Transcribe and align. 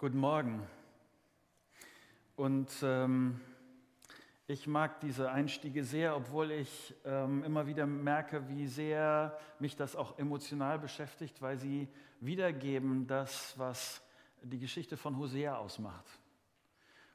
Guten 0.00 0.18
Morgen. 0.18 0.64
Und 2.36 2.70
ähm, 2.84 3.40
ich 4.46 4.68
mag 4.68 5.00
diese 5.00 5.32
Einstiege 5.32 5.82
sehr, 5.82 6.14
obwohl 6.14 6.52
ich 6.52 6.94
ähm, 7.04 7.42
immer 7.42 7.66
wieder 7.66 7.84
merke, 7.84 8.48
wie 8.48 8.68
sehr 8.68 9.36
mich 9.58 9.74
das 9.74 9.96
auch 9.96 10.16
emotional 10.16 10.78
beschäftigt, 10.78 11.42
weil 11.42 11.58
sie 11.58 11.88
wiedergeben 12.20 13.08
das, 13.08 13.58
was 13.58 14.00
die 14.40 14.60
Geschichte 14.60 14.96
von 14.96 15.18
Hosea 15.18 15.56
ausmacht. 15.56 16.06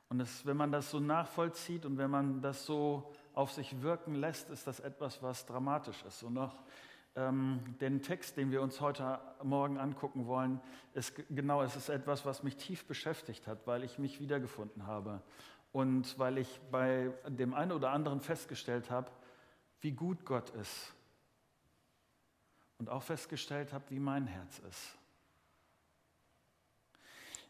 Und 0.09 0.19
das, 0.19 0.45
wenn 0.45 0.57
man 0.57 0.73
das 0.73 0.91
so 0.91 0.99
nachvollzieht 0.99 1.85
und 1.85 1.97
wenn 1.97 2.11
man 2.11 2.41
das 2.41 2.65
so 2.65 3.13
auf 3.33 3.53
sich 3.53 3.81
wirken 3.81 4.15
lässt, 4.15 4.49
ist 4.49 4.67
das 4.67 4.81
etwas, 4.81 5.23
was 5.23 5.45
dramatisch 5.45 6.03
ist. 6.03 6.21
Und 6.23 6.37
auch 6.37 6.61
ähm, 7.15 7.75
den 7.79 8.01
Text, 8.01 8.37
den 8.37 8.51
wir 8.51 8.61
uns 8.61 8.81
heute 8.81 9.19
Morgen 9.43 9.77
angucken 9.77 10.27
wollen, 10.27 10.59
ist 10.93 11.13
genau, 11.29 11.61
es 11.61 11.75
ist 11.75 11.89
etwas, 11.89 12.25
was 12.25 12.43
mich 12.43 12.55
tief 12.57 12.85
beschäftigt 12.85 13.47
hat, 13.47 13.67
weil 13.67 13.83
ich 13.83 13.99
mich 13.99 14.19
wiedergefunden 14.19 14.87
habe. 14.87 15.21
Und 15.71 16.17
weil 16.19 16.37
ich 16.37 16.61
bei 16.71 17.11
dem 17.27 17.53
einen 17.53 17.71
oder 17.71 17.91
anderen 17.91 18.21
festgestellt 18.21 18.89
habe, 18.89 19.11
wie 19.81 19.91
gut 19.91 20.25
Gott 20.25 20.49
ist. 20.51 20.93
Und 22.77 22.89
auch 22.89 23.03
festgestellt 23.03 23.73
habe, 23.73 23.85
wie 23.89 23.99
mein 23.99 24.27
Herz 24.27 24.59
ist. 24.69 24.97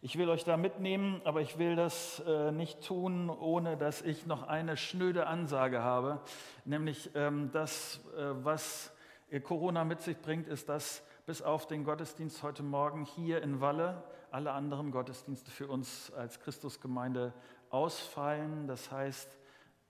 Ich 0.02 0.18
will 0.18 0.30
euch 0.30 0.44
da 0.44 0.58
mitnehmen, 0.58 1.22
aber 1.24 1.40
ich 1.40 1.58
will 1.58 1.78
das 1.78 2.22
äh, 2.28 2.52
nicht 2.52 2.86
tun, 2.86 3.30
ohne 3.30 3.78
dass 3.78 4.02
ich 4.02 4.26
noch 4.26 4.44
eine 4.44 4.76
schnöde 4.76 5.28
Ansage 5.28 5.82
habe, 5.82 6.20
nämlich 6.66 7.10
ähm, 7.16 7.52
das, 7.54 8.02
äh, 8.18 8.32
was 8.44 8.93
Corona 9.42 9.84
mit 9.84 10.02
sich 10.02 10.18
bringt, 10.20 10.48
ist, 10.48 10.70
dass 10.70 11.04
bis 11.26 11.42
auf 11.42 11.66
den 11.66 11.84
Gottesdienst 11.84 12.44
heute 12.44 12.64
Morgen 12.64 13.06
hier 13.06 13.42
in 13.42 13.62
Walle 13.62 14.04
alle 14.32 14.52
anderen 14.52 14.92
Gottesdienste 14.92 15.52
für 15.52 15.68
uns 15.68 16.12
als 16.14 16.40
Christusgemeinde 16.40 17.34
ausfallen. 17.70 18.68
Das 18.68 18.92
heißt, 18.92 19.38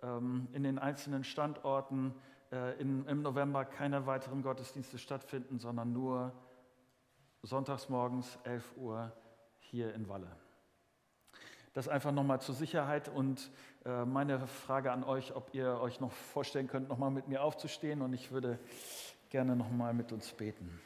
ähm, 0.02 0.48
in 0.54 0.64
den 0.64 0.80
einzelnen 0.80 1.24
Standorten 1.24 2.14
äh, 2.52 2.80
im 2.80 3.22
November 3.22 3.66
keine 3.66 4.06
weiteren 4.06 4.44
Gottesdienste 4.44 4.98
stattfinden, 4.98 5.60
sondern 5.60 5.92
nur 5.92 6.34
sonntags 7.42 7.90
morgens 7.90 8.38
11 8.44 8.78
Uhr 8.78 9.12
hier 9.60 9.94
in 9.94 10.08
Walle. 10.08 10.28
Das 11.74 11.88
einfach 11.88 12.12
nochmal 12.12 12.40
zur 12.40 12.54
Sicherheit 12.54 13.10
und 13.10 13.50
äh, 13.86 14.06
meine 14.06 14.46
Frage 14.46 14.92
an 14.92 15.04
euch, 15.04 15.36
ob 15.36 15.54
ihr 15.56 15.80
euch 15.82 16.00
noch 16.00 16.12
vorstellen 16.12 16.68
könnt, 16.68 16.88
nochmal 16.88 17.10
mit 17.10 17.28
mir 17.28 17.42
aufzustehen 17.42 18.02
und 18.02 18.14
ich 18.14 18.32
würde 18.32 18.60
gerne 19.34 19.56
nochmal 19.56 19.96
mit 19.96 20.12
uns 20.12 20.32
beten. 20.32 20.80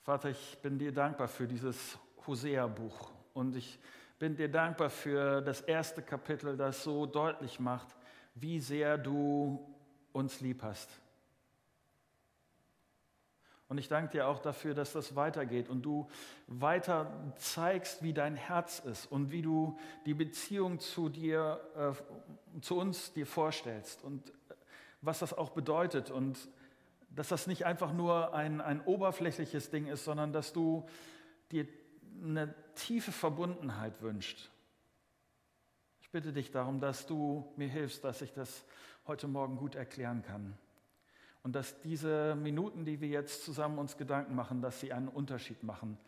Vater, 0.00 0.30
ich 0.30 0.58
bin 0.60 0.80
dir 0.80 0.90
dankbar 0.90 1.28
für 1.28 1.46
dieses 1.46 1.96
Hosea-Buch 2.26 3.12
und 3.34 3.54
ich 3.54 3.78
bin 4.18 4.34
dir 4.34 4.50
dankbar 4.50 4.90
für 4.90 5.40
das 5.42 5.60
erste 5.60 6.02
Kapitel, 6.02 6.56
das 6.56 6.82
so 6.82 7.06
deutlich 7.06 7.60
macht, 7.60 7.94
wie 8.34 8.58
sehr 8.58 8.98
du 8.98 9.64
uns 10.12 10.40
lieb 10.40 10.64
hast. 10.64 11.01
Und 13.72 13.78
ich 13.78 13.88
danke 13.88 14.10
dir 14.10 14.28
auch 14.28 14.38
dafür, 14.38 14.74
dass 14.74 14.92
das 14.92 15.16
weitergeht 15.16 15.70
und 15.70 15.80
du 15.80 16.06
weiter 16.46 17.10
zeigst, 17.38 18.02
wie 18.02 18.12
dein 18.12 18.36
Herz 18.36 18.80
ist 18.80 19.10
und 19.10 19.32
wie 19.32 19.40
du 19.40 19.78
die 20.04 20.12
Beziehung 20.12 20.78
zu 20.78 21.08
dir, 21.08 21.58
äh, 21.74 22.60
zu 22.60 22.76
uns 22.76 23.14
dir 23.14 23.26
vorstellst 23.26 24.04
und 24.04 24.28
äh, 24.28 24.32
was 25.00 25.20
das 25.20 25.32
auch 25.32 25.48
bedeutet 25.48 26.10
und 26.10 26.50
dass 27.08 27.28
das 27.28 27.46
nicht 27.46 27.64
einfach 27.64 27.94
nur 27.94 28.34
ein, 28.34 28.60
ein 28.60 28.82
oberflächliches 28.82 29.70
Ding 29.70 29.86
ist, 29.86 30.04
sondern 30.04 30.34
dass 30.34 30.52
du 30.52 30.86
dir 31.50 31.66
eine 32.22 32.54
tiefe 32.74 33.10
Verbundenheit 33.10 34.02
wünscht. 34.02 34.50
Ich 36.02 36.10
bitte 36.10 36.34
dich 36.34 36.50
darum, 36.50 36.78
dass 36.78 37.06
du 37.06 37.50
mir 37.56 37.68
hilfst, 37.68 38.04
dass 38.04 38.20
ich 38.20 38.34
das 38.34 38.66
heute 39.06 39.28
Morgen 39.28 39.56
gut 39.56 39.76
erklären 39.76 40.22
kann. 40.22 40.58
Und 41.42 41.56
dass 41.56 41.80
diese 41.80 42.36
Minuten, 42.36 42.84
die 42.84 43.00
wir 43.00 43.08
jetzt 43.08 43.44
zusammen 43.44 43.78
uns 43.78 43.96
Gedanken 43.96 44.34
machen, 44.34 44.62
dass 44.62 44.80
sie 44.80 44.92
einen 44.92 45.08
Unterschied 45.08 45.62
machen. 45.62 45.98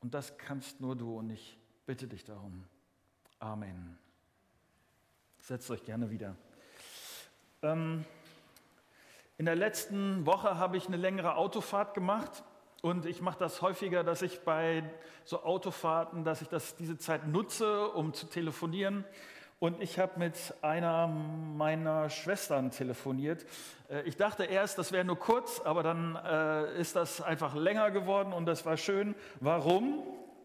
Und 0.00 0.14
das 0.14 0.36
kannst 0.36 0.80
nur 0.80 0.96
du 0.96 1.18
und 1.18 1.30
ich 1.30 1.58
bitte 1.86 2.06
dich 2.08 2.24
darum. 2.24 2.64
Amen. 3.38 3.98
Setzt 5.38 5.70
euch 5.70 5.84
gerne 5.84 6.10
wieder. 6.10 6.36
Ähm, 7.62 8.04
in 9.36 9.46
der 9.46 9.56
letzten 9.56 10.26
Woche 10.26 10.58
habe 10.58 10.76
ich 10.76 10.86
eine 10.86 10.96
längere 10.96 11.36
Autofahrt 11.36 11.94
gemacht 11.94 12.44
und 12.82 13.06
ich 13.06 13.20
mache 13.20 13.38
das 13.38 13.62
häufiger, 13.62 14.04
dass 14.04 14.22
ich 14.22 14.40
bei 14.40 14.82
so 15.24 15.42
Autofahrten, 15.42 16.24
dass 16.24 16.42
ich 16.42 16.48
das, 16.48 16.76
diese 16.76 16.98
Zeit 16.98 17.26
nutze, 17.26 17.88
um 17.88 18.12
zu 18.12 18.26
telefonieren. 18.26 19.04
Und 19.58 19.80
ich 19.80 19.98
habe 19.98 20.18
mit 20.18 20.54
einer 20.62 21.06
meiner 21.06 22.10
Schwestern 22.10 22.70
telefoniert. 22.70 23.46
Äh, 23.88 24.02
ich 24.02 24.16
dachte 24.16 24.44
erst, 24.44 24.78
das 24.78 24.92
wäre 24.92 25.04
nur 25.04 25.18
kurz, 25.18 25.60
aber 25.60 25.82
dann 25.82 26.16
äh, 26.16 26.80
ist 26.80 26.96
das 26.96 27.20
einfach 27.20 27.54
länger 27.54 27.90
geworden 27.90 28.32
und 28.32 28.46
das 28.46 28.66
war 28.66 28.76
schön. 28.76 29.14
Warum? 29.40 30.02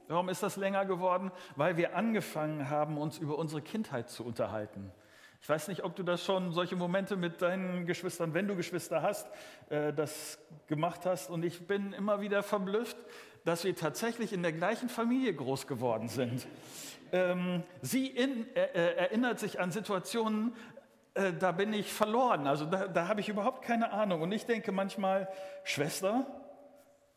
Warum 0.08 0.30
ist 0.30 0.42
das 0.42 0.56
länger 0.56 0.86
geworden? 0.86 1.32
Weil 1.56 1.78
wir 1.78 1.96
angefangen 1.96 2.70
haben, 2.70 2.98
uns 2.98 3.18
über 3.18 3.38
unsere 3.38 3.62
Kindheit 3.62 4.10
zu 4.10 4.26
unterhalten. 4.26 4.92
Ich 5.42 5.48
weiß 5.48 5.70
nicht, 5.70 5.84
ob 5.84 5.96
du 5.96 6.04
das 6.04 6.24
schon, 6.24 6.52
solche 6.52 6.76
Momente 6.76 7.16
mit 7.16 7.42
deinen 7.42 7.86
Geschwistern, 7.86 8.34
wenn 8.34 8.48
du 8.48 8.56
Geschwister 8.56 9.02
hast, 9.02 9.28
äh, 9.70 9.94
das 9.94 10.38
gemacht 10.68 11.06
hast. 11.06 11.30
Und 11.30 11.44
ich 11.44 11.66
bin 11.66 11.94
immer 11.94 12.22
wieder 12.22 12.44
verblüfft, 12.44 12.98
dass 13.46 13.64
wir 13.64 13.76
tatsächlich 13.76 14.34
in 14.34 14.44
der 14.44 14.52
gleichen 14.52 14.90
Familie 14.90 15.34
groß 15.34 15.68
geworden 15.68 16.10
sind. 16.10 16.48
Ähm, 17.12 17.64
sie 17.82 18.08
in, 18.08 18.46
äh, 18.56 18.66
äh, 18.66 18.96
erinnert 18.96 19.40
sich 19.40 19.60
an 19.60 19.72
Situationen, 19.72 20.54
äh, 21.16 21.34
da 21.34 21.52
bin 21.52 21.74
ich 21.74 21.92
verloren. 21.92 22.48
Also 22.48 22.66
da, 22.66 22.88
da 22.88 23.08
habe 23.08 23.22
ich 23.22 23.30
überhaupt 23.30 23.64
keine 23.64 23.92
Ahnung. 23.92 24.22
Und 24.22 24.32
ich 24.32 24.46
denke 24.46 24.72
manchmal, 24.72 25.28
Schwester, 25.64 26.26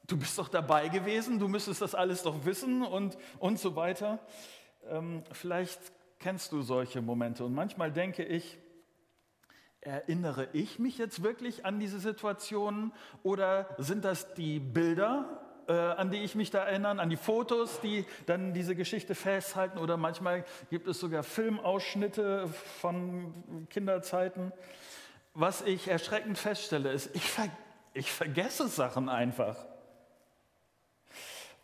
du 0.06 0.16
bist 0.16 0.38
doch 0.38 0.48
dabei 0.48 0.88
gewesen, 0.88 1.38
du 1.38 1.48
müsstest 1.48 1.82
das 1.82 1.94
alles 1.94 2.22
doch 2.22 2.44
wissen 2.44 2.82
und, 2.82 3.16
und 3.38 3.58
so 3.58 3.76
weiter. 3.76 4.18
Ähm, 4.88 5.22
vielleicht 5.32 5.80
kennst 6.18 6.52
du 6.52 6.62
solche 6.62 7.02
Momente. 7.02 7.44
Und 7.44 7.54
manchmal 7.54 7.92
denke 7.92 8.24
ich, 8.24 8.58
erinnere 9.80 10.48
ich 10.52 10.78
mich 10.78 10.96
jetzt 10.96 11.22
wirklich 11.22 11.66
an 11.66 11.80
diese 11.80 11.98
Situationen 11.98 12.92
oder 13.24 13.68
sind 13.78 14.04
das 14.04 14.32
die 14.34 14.60
Bilder, 14.60 15.41
äh, 15.68 15.72
an 15.72 16.10
die 16.10 16.18
ich 16.18 16.34
mich 16.34 16.50
da 16.50 16.64
erinnere, 16.64 17.00
an 17.00 17.10
die 17.10 17.16
Fotos, 17.16 17.80
die 17.80 18.04
dann 18.26 18.52
diese 18.52 18.74
Geschichte 18.74 19.14
festhalten 19.14 19.78
oder 19.78 19.96
manchmal 19.96 20.44
gibt 20.70 20.88
es 20.88 21.00
sogar 21.00 21.22
Filmausschnitte 21.22 22.48
von 22.80 23.66
Kinderzeiten. 23.70 24.52
Was 25.34 25.62
ich 25.62 25.88
erschreckend 25.88 26.38
feststelle, 26.38 26.92
ist, 26.92 27.14
ich, 27.14 27.24
ver 27.24 27.48
ich 27.94 28.10
vergesse 28.10 28.68
Sachen 28.68 29.08
einfach. 29.08 29.56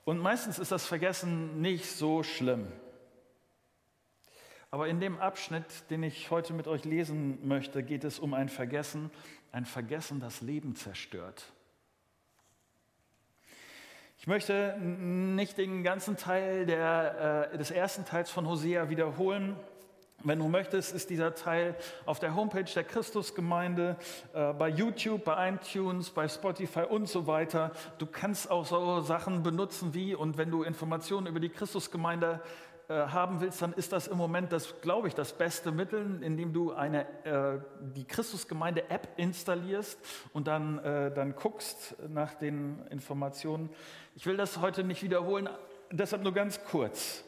Und 0.04 0.18
meistens 0.18 0.58
ist 0.58 0.72
das 0.72 0.86
Vergessen 0.86 1.60
nicht 1.60 1.86
so 1.86 2.22
schlimm. 2.22 2.72
Aber 4.70 4.88
in 4.88 5.00
dem 5.00 5.18
Abschnitt, 5.18 5.64
den 5.90 6.02
ich 6.02 6.30
heute 6.30 6.52
mit 6.52 6.66
euch 6.66 6.84
lesen 6.84 7.46
möchte, 7.46 7.82
geht 7.82 8.04
es 8.04 8.18
um 8.18 8.34
ein 8.34 8.48
Vergessen, 8.48 9.10
ein 9.52 9.64
Vergessen, 9.64 10.20
das 10.20 10.40
Leben 10.40 10.76
zerstört. 10.76 11.52
Ich 14.20 14.26
möchte 14.26 14.76
nicht 14.80 15.58
den 15.58 15.84
ganzen 15.84 16.16
Teil 16.16 16.66
der, 16.66 17.50
äh, 17.52 17.56
des 17.56 17.70
ersten 17.70 18.04
Teils 18.04 18.32
von 18.32 18.48
Hosea 18.48 18.90
wiederholen. 18.90 19.54
Wenn 20.24 20.40
du 20.40 20.48
möchtest, 20.48 20.92
ist 20.92 21.10
dieser 21.10 21.36
Teil 21.36 21.76
auf 22.04 22.18
der 22.18 22.34
Homepage 22.34 22.64
der 22.64 22.82
Christusgemeinde, 22.82 23.96
äh, 24.34 24.52
bei 24.54 24.70
YouTube, 24.70 25.22
bei 25.22 25.50
iTunes, 25.50 26.10
bei 26.10 26.26
Spotify 26.26 26.80
und 26.80 27.08
so 27.08 27.28
weiter. 27.28 27.70
Du 27.98 28.06
kannst 28.06 28.50
auch 28.50 28.66
so 28.66 29.00
Sachen 29.02 29.44
benutzen 29.44 29.94
wie, 29.94 30.16
und 30.16 30.36
wenn 30.36 30.50
du 30.50 30.64
Informationen 30.64 31.28
über 31.28 31.38
die 31.38 31.50
Christusgemeinde 31.50 32.40
äh, 32.88 33.08
haben 33.08 33.42
willst, 33.42 33.60
dann 33.60 33.74
ist 33.74 33.92
das 33.92 34.06
im 34.06 34.16
Moment 34.16 34.50
das, 34.50 34.80
glaube 34.80 35.08
ich, 35.08 35.14
das 35.14 35.34
beste 35.34 35.70
Mittel, 35.70 36.22
indem 36.22 36.54
du 36.54 36.72
eine, 36.72 37.04
äh, 37.24 37.60
die 37.94 38.06
Christusgemeinde-App 38.06 39.08
installierst 39.18 39.98
und 40.32 40.46
dann, 40.46 40.78
äh, 40.78 41.12
dann 41.12 41.36
guckst 41.36 41.96
nach 42.08 42.32
den 42.32 42.86
Informationen. 42.88 43.68
Ich 44.14 44.24
will 44.24 44.38
das 44.38 44.62
heute 44.62 44.84
nicht 44.84 45.02
wiederholen, 45.02 45.50
deshalb 45.90 46.22
nur 46.22 46.32
ganz 46.32 46.64
kurz. 46.64 47.24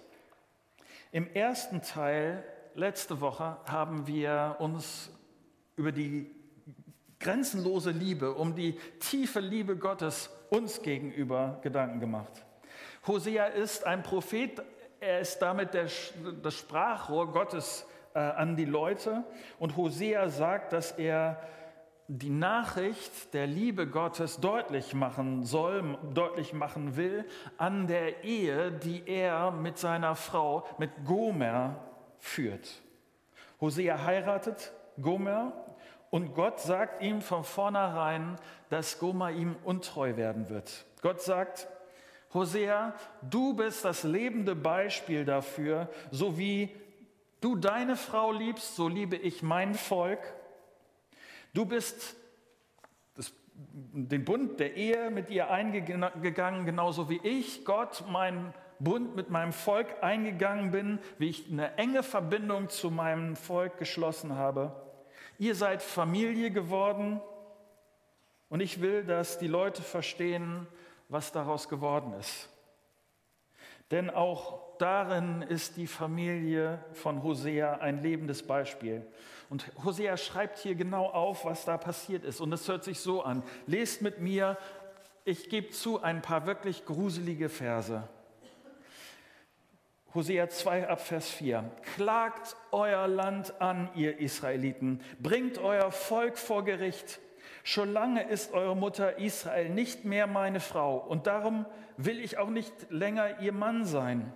Im 1.13 1.31
ersten 1.35 1.83
Teil 1.83 2.43
letzte 2.75 3.21
Woche 3.21 3.59
haben 3.67 4.07
wir 4.07 4.57
uns 4.61 5.11
über 5.77 5.93
die 5.93 6.31
grenzenlose 7.19 7.91
Liebe, 7.91 8.33
um 8.33 8.55
die 8.55 8.79
tiefe 8.99 9.41
Liebe 9.41 9.77
Gottes 9.77 10.31
uns 10.49 10.81
gegenüber 10.81 11.59
Gedanken 11.61 12.01
gemacht. 12.01 12.33
Hosea 13.07 13.47
ist 13.47 13.85
ein 13.85 14.03
Prophet, 14.03 14.63
er 15.01 15.21
ist 15.21 15.39
damit 15.39 15.75
der, 15.75 15.87
das 16.43 16.55
Sprachrohr 16.55 17.33
Gottes 17.33 17.87
äh, 18.15 18.19
an 18.19 18.57
die 18.57 18.67
Leute. 18.67 19.25
Und 19.59 19.77
Hosea 19.77 20.29
sagt, 20.29 20.73
dass 20.73 20.93
er 20.93 21.41
die 22.07 22.31
Nachricht 22.31 23.33
der 23.35 23.47
Liebe 23.47 23.87
Gottes 23.87 24.41
deutlich 24.41 24.95
machen 24.95 25.45
soll, 25.45 25.97
deutlich 26.13 26.53
machen 26.53 26.97
will 26.97 27.25
an 27.57 27.87
der 27.87 28.25
Ehe, 28.25 28.73
die 28.73 29.05
er 29.07 29.53
mit 29.53 29.79
seiner 29.79 30.17
Frau, 30.17 30.67
mit 30.79 30.91
Gomer, 31.05 31.77
führt. 32.19 32.83
Hosea 33.61 34.05
heiratet 34.05 34.73
Gomer 35.01 35.53
und 36.11 36.35
Gott 36.35 36.61
sagt 36.61 37.03
ihm 37.03 37.23
von 37.23 37.45
vornherein, 37.45 38.37
dass 38.69 38.99
Gomer 38.99 39.31
ihm 39.31 39.57
untreu 39.63 40.17
werden 40.17 40.51
wird. 40.51 40.85
Gott 41.03 41.23
sagt, 41.23 41.69
Hosea, 42.33 42.95
du 43.23 43.55
bist 43.55 43.85
das 43.85 44.05
lebende 44.05 44.55
Beispiel 44.55 45.25
dafür, 45.25 45.89
so 46.11 46.39
wie 46.39 46.71
du 47.41 47.57
deine 47.57 47.97
Frau 47.97 48.33
liebst, 48.33 48.77
so 48.77 48.89
liebe 48.89 49.17
ich 49.17 49.43
mein 49.43 49.75
Volk 49.75 50.21
Du 51.53 51.65
bist 51.65 52.17
das, 53.15 53.33
den 53.55 54.25
Bund 54.25 54.61
der 54.61 54.77
Ehe 54.77 55.11
mit 55.11 55.31
ihr 55.31 55.51
eingegangen, 55.51 56.65
genauso 56.65 57.11
wie 57.11 57.21
ich 57.25 57.65
Gott 57.65 58.05
meinen 58.09 58.55
Bund 58.79 59.17
mit 59.17 59.31
meinem 59.31 59.53
Volk 59.53 59.89
eingegangen 60.01 60.71
bin, 60.71 60.99
wie 61.19 61.29
ich 61.29 61.51
eine 61.51 61.77
enge 61.77 62.03
Verbindung 62.03 62.69
zu 62.69 62.91
meinem 62.91 63.35
Volk 63.35 63.79
geschlossen 63.79 64.37
habe. 64.37 64.73
Ihr 65.39 65.55
seid 65.55 65.83
Familie 65.83 66.51
geworden 66.51 67.21
und 68.49 68.61
ich 68.61 68.81
will, 68.81 69.05
dass 69.05 69.39
die 69.39 69.49
Leute 69.49 69.83
verstehen, 69.83 70.69
was 71.11 71.33
daraus 71.33 71.69
geworden 71.69 72.15
ist. 72.15 72.49
Denn 73.91 74.09
auch 74.09 74.61
darin 74.79 75.43
ist 75.43 75.77
die 75.77 75.89
Familie 75.89 76.83
von 76.93 77.23
Hosea 77.23 77.79
ein 77.79 78.03
lebendes 78.03 78.47
Beispiel. 78.47 79.05
Und 79.49 79.65
Hosea 79.85 80.17
schreibt 80.17 80.59
hier 80.59 80.77
genau 80.77 81.07
auf, 81.07 81.45
was 81.45 81.65
da 81.65 81.77
passiert 81.77 82.25
ist. 82.25 82.41
Und 82.41 82.53
es 82.53 82.69
hört 82.69 82.85
sich 82.85 83.01
so 83.01 83.23
an. 83.23 83.43
Lest 83.67 84.01
mit 84.01 84.21
mir, 84.21 84.57
ich 85.25 85.51
gebe 85.51 85.71
zu, 85.71 86.01
ein 86.01 86.23
paar 86.23 86.47
wirklich 86.47 86.85
gruselige 86.87 87.49
Verse. 87.49 88.09
Hosea 90.15 90.49
2 90.49 90.89
ab 90.89 91.01
Vers 91.01 91.29
4. 91.29 91.69
Klagt 91.97 92.57
euer 92.71 93.09
Land 93.09 93.61
an, 93.61 93.91
ihr 93.97 94.19
Israeliten. 94.19 95.01
Bringt 95.21 95.59
euer 95.59 95.91
Volk 95.91 96.39
vor 96.39 96.65
Gericht. 96.65 97.21
Schon 97.63 97.93
lange 97.93 98.23
ist 98.29 98.53
eure 98.53 98.77
Mutter 98.77 99.19
Israel 99.19 99.69
nicht 99.69 100.05
mehr 100.05 100.27
meine 100.27 100.61
Frau. 100.61 100.97
Und 100.97 101.27
darum 101.27 101.67
will 101.97 102.21
ich 102.21 102.39
auch 102.39 102.51
nicht 102.51 102.73
länger 102.91 103.41
ihr 103.41 103.53
Mann 103.53 103.85
sein. 103.85 104.33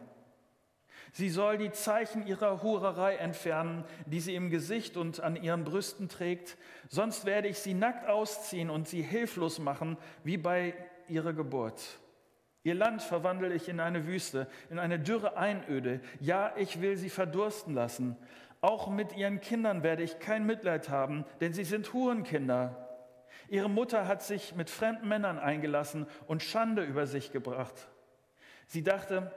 Sie 1.12 1.30
soll 1.30 1.58
die 1.58 1.70
Zeichen 1.70 2.26
ihrer 2.26 2.62
Hurerei 2.62 3.14
entfernen, 3.14 3.84
die 4.04 4.18
sie 4.18 4.34
im 4.34 4.50
Gesicht 4.50 4.96
und 4.96 5.20
an 5.20 5.36
ihren 5.36 5.62
Brüsten 5.62 6.08
trägt. 6.08 6.56
Sonst 6.88 7.24
werde 7.24 7.46
ich 7.46 7.60
sie 7.60 7.72
nackt 7.72 8.08
ausziehen 8.08 8.68
und 8.68 8.88
sie 8.88 9.02
hilflos 9.02 9.60
machen, 9.60 9.96
wie 10.24 10.36
bei 10.36 10.74
ihrer 11.08 11.32
Geburt. 11.32 12.00
Ihr 12.64 12.74
Land 12.74 13.02
verwandle 13.02 13.54
ich 13.54 13.68
in 13.68 13.78
eine 13.78 14.06
Wüste, 14.06 14.48
in 14.70 14.78
eine 14.78 14.98
dürre 14.98 15.36
Einöde. 15.36 16.00
Ja, 16.18 16.52
ich 16.56 16.80
will 16.80 16.96
sie 16.96 17.10
verdursten 17.10 17.74
lassen. 17.74 18.16
Auch 18.60 18.88
mit 18.88 19.14
ihren 19.16 19.40
Kindern 19.40 19.82
werde 19.82 20.02
ich 20.02 20.18
kein 20.18 20.46
Mitleid 20.46 20.88
haben, 20.88 21.24
denn 21.40 21.52
sie 21.52 21.64
sind 21.64 21.92
Hurenkinder. 21.92 22.83
Ihre 23.48 23.68
Mutter 23.68 24.06
hat 24.06 24.22
sich 24.22 24.54
mit 24.54 24.70
fremden 24.70 25.08
Männern 25.08 25.38
eingelassen 25.38 26.06
und 26.26 26.42
Schande 26.42 26.82
über 26.82 27.06
sich 27.06 27.32
gebracht. 27.32 27.88
Sie 28.66 28.82
dachte, 28.82 29.30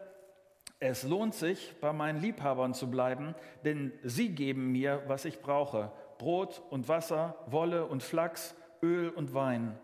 es 0.80 1.04
lohnt 1.04 1.34
sich, 1.34 1.76
bei 1.82 1.92
meinen 1.92 2.22
Liebhabern 2.22 2.74
zu 2.74 2.90
bleiben, 2.90 3.36
denn 3.66 3.92
sie 4.04 4.30
geben 4.30 4.72
mir, 4.72 5.04
was 5.08 5.26
ich 5.26 5.42
brauche. 5.42 5.92
Brot 6.18 6.62
und 6.70 6.88
Wasser, 6.88 7.36
Wolle 7.48 7.86
und 7.86 8.04
Flachs, 8.04 8.56
Öl 8.82 9.10
und 9.10 9.34
Wein. 9.34 9.78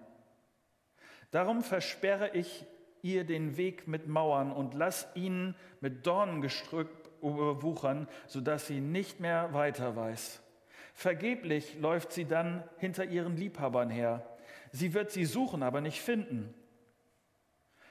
Darum 1.31 1.64
versperre 1.64 2.30
ich 2.34 2.66
ihr 3.02 3.24
den 3.24 3.58
Weg 3.58 3.88
mit 3.88 4.08
Mauern 4.08 4.52
und 4.52 4.75
lass 4.75 5.08
ihn 5.16 5.56
mit 5.81 6.06
Dornengestrüpp 6.06 7.10
überwuchern, 7.22 8.08
sodass 8.28 8.68
sie 8.68 8.80
nicht 8.80 9.20
mehr 9.20 9.54
weiter 9.54 9.96
weiß. 9.96 10.42
Vergeblich 10.94 11.75
läuft 11.80 12.13
sie 12.13 12.25
dann 12.25 12.63
hinter 12.78 13.06
ihren 13.06 13.36
Liebhabern 13.36 13.90
her. 13.90 14.25
Sie 14.72 14.94
wird 14.94 15.12
sie 15.12 15.25
suchen, 15.25 15.63
aber 15.63 15.81
nicht 15.81 16.01
finden. 16.01 16.54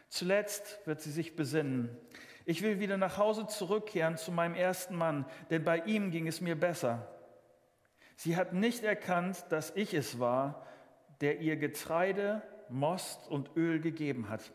Zuletzt 0.08 0.80
wird 0.84 1.00
sie 1.00 1.10
sich 1.10 1.36
besinnen. 1.36 1.96
Ich 2.44 2.62
will 2.62 2.80
wieder 2.80 2.96
nach 2.96 3.18
Hause 3.18 3.46
zurückkehren 3.46 4.16
zu 4.16 4.32
meinem 4.32 4.54
ersten 4.54 4.96
Mann, 4.96 5.26
denn 5.50 5.64
bei 5.64 5.78
ihm 5.78 6.10
ging 6.10 6.26
es 6.26 6.40
mir 6.40 6.58
besser. 6.58 7.08
Sie 8.16 8.36
hat 8.36 8.52
nicht 8.52 8.84
erkannt, 8.84 9.44
dass 9.48 9.74
ich 9.76 9.94
es 9.94 10.18
war, 10.18 10.66
der 11.20 11.40
ihr 11.40 11.56
Getreide, 11.56 12.42
Most 12.68 13.28
und 13.28 13.56
Öl 13.56 13.80
gegeben 13.80 14.28
hat. 14.28 14.52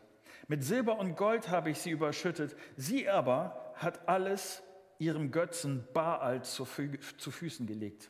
Mit 0.47 0.63
Silber 0.63 0.99
und 0.99 1.15
Gold 1.15 1.49
habe 1.49 1.69
ich 1.69 1.79
sie 1.79 1.91
überschüttet. 1.91 2.55
Sie 2.75 3.09
aber 3.09 3.73
hat 3.75 4.07
alles 4.07 4.63
ihrem 4.99 5.31
Götzen 5.31 5.87
Baal 5.93 6.43
zu, 6.43 6.65
Fü 6.65 6.99
zu 7.17 7.31
Füßen 7.31 7.67
gelegt. 7.67 8.09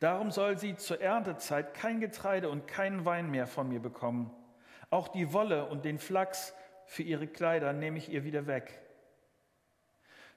Darum 0.00 0.30
soll 0.30 0.58
sie 0.58 0.76
zur 0.76 1.00
Erntezeit 1.00 1.74
kein 1.74 2.00
Getreide 2.00 2.48
und 2.48 2.66
keinen 2.66 3.04
Wein 3.04 3.30
mehr 3.30 3.46
von 3.46 3.68
mir 3.68 3.80
bekommen. 3.80 4.30
Auch 4.88 5.08
die 5.08 5.32
Wolle 5.32 5.66
und 5.66 5.84
den 5.84 5.98
Flachs 5.98 6.54
für 6.86 7.02
ihre 7.02 7.28
Kleider 7.28 7.72
nehme 7.72 7.98
ich 7.98 8.10
ihr 8.10 8.24
wieder 8.24 8.46
weg. 8.46 8.80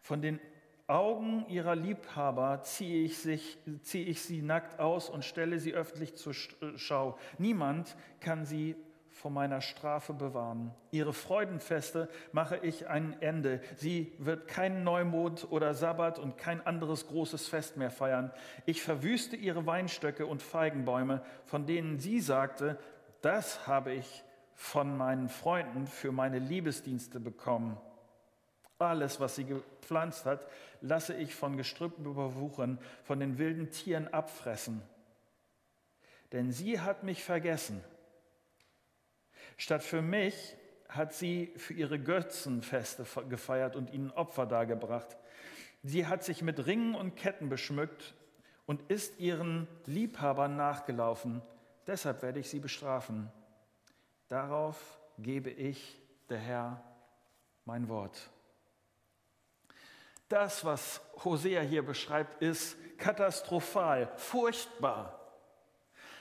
Von 0.02 0.22
den 0.22 0.40
Augen 0.88 1.46
ihrer 1.48 1.76
Liebhaber 1.76 2.62
ziehe 2.64 3.06
ich, 3.06 3.18
sich, 3.18 3.58
ziehe 3.82 4.06
ich 4.06 4.22
sie 4.22 4.42
nackt 4.42 4.80
aus 4.82 5.10
und 5.10 5.24
stelle 5.24 5.58
sie 5.58 5.74
öffentlich 5.74 6.16
zur 6.16 6.34
Schau. 6.34 7.18
Niemand 7.38 7.96
kann 8.20 8.46
sie 8.46 8.76
vor 9.14 9.32
meiner 9.32 9.62
Strafe 9.62 10.14
bewahren. 10.14 10.74
Ihre 10.92 11.14
Freudenfeste 11.14 12.10
mache 12.32 12.58
ich 12.58 12.88
ein 12.88 13.16
Ende. 13.22 13.62
Sie 13.78 14.12
wird 14.18 14.48
keinen 14.48 14.84
Neumond 14.84 15.48
oder 15.52 15.74
Sabbat 15.74 16.20
und 16.20 16.38
kein 16.38 16.66
anderes 16.66 17.08
großes 17.08 17.48
Fest 17.48 17.78
mehr 17.78 17.92
feiern. 17.92 18.32
Ich 18.66 18.82
verwüste 18.82 19.36
ihre 19.36 19.66
Weinstöcke 19.66 20.26
und 20.26 20.42
Feigenbäume, 20.42 21.22
von 21.46 21.66
denen 21.66 22.00
sie 22.00 22.20
sagte, 22.20 22.78
das 23.22 23.68
habe 23.68 23.94
ich 23.94 24.24
von 24.56 24.98
meinen 24.98 25.30
Freunden 25.30 25.88
für 25.88 26.12
meine 26.12 26.40
Liebesdienste 26.40 27.20
bekommen. 27.20 27.78
Alles, 28.80 29.20
was 29.20 29.36
sie 29.36 29.46
gepflanzt 29.46 30.26
hat, 30.26 30.46
lasse 30.82 31.14
ich 31.14 31.36
von 31.36 31.56
Gestrüppen 31.56 32.06
überwuchern, 32.06 32.80
von 33.04 33.20
den 33.20 33.38
wilden 33.38 33.70
Tieren 33.70 34.08
abfressen. 34.14 34.82
Denn 36.34 36.52
sie 36.52 36.82
hat 36.82 37.04
mich 37.04 37.24
vergessen. 37.24 37.84
Statt 39.58 39.84
für 39.84 40.02
mich 40.02 40.56
hat 40.90 41.14
sie 41.14 41.54
für 41.58 41.74
ihre 41.74 42.00
Götzenfeste 42.00 43.06
gefeiert 43.30 43.76
und 43.76 43.92
ihnen 43.92 44.12
Opfer 44.12 44.46
dargebracht. 44.46 45.18
Sie 45.82 46.08
hat 46.08 46.24
sich 46.24 46.42
mit 46.42 46.66
Ringen 46.66 46.96
und 46.96 47.16
Ketten 47.16 47.50
beschmückt 47.50 48.14
und 48.66 48.90
ist 48.90 49.20
ihren 49.20 49.68
Liebhabern 49.86 50.56
nachgelaufen. 50.56 51.42
Deshalb 51.88 52.22
werde 52.22 52.40
ich 52.40 52.50
sie 52.50 52.60
bestrafen. 52.60 53.32
Darauf 54.30 55.00
gebe 55.18 55.50
ich, 55.50 56.00
der 56.30 56.38
Herr, 56.38 56.84
mein 57.66 57.90
Wort. 57.90 58.30
Das, 60.30 60.64
was 60.64 61.02
Hosea 61.24 61.62
hier 61.62 61.86
beschreibt, 61.86 62.42
ist 62.42 62.78
katastrophal, 62.98 64.12
furchtbar. 64.16 65.23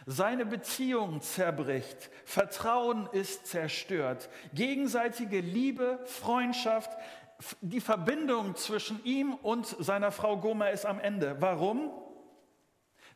Seine 0.07 0.47
Beziehung 0.47 1.21
zerbricht, 1.21 2.11
Vertrauen 2.25 3.09
ist 3.13 3.47
zerstört, 3.47 4.29
gegenseitige 4.55 5.41
Liebe, 5.41 6.01
Freundschaft, 6.07 6.91
die 7.61 7.81
Verbindung 7.81 8.55
zwischen 8.55 9.03
ihm 9.05 9.35
und 9.35 9.67
seiner 9.67 10.13
Frau 10.13 10.37
Gomer 10.37 10.71
ist 10.71 10.87
am 10.87 11.01
Ende. 11.01 11.37
Warum? 11.41 11.91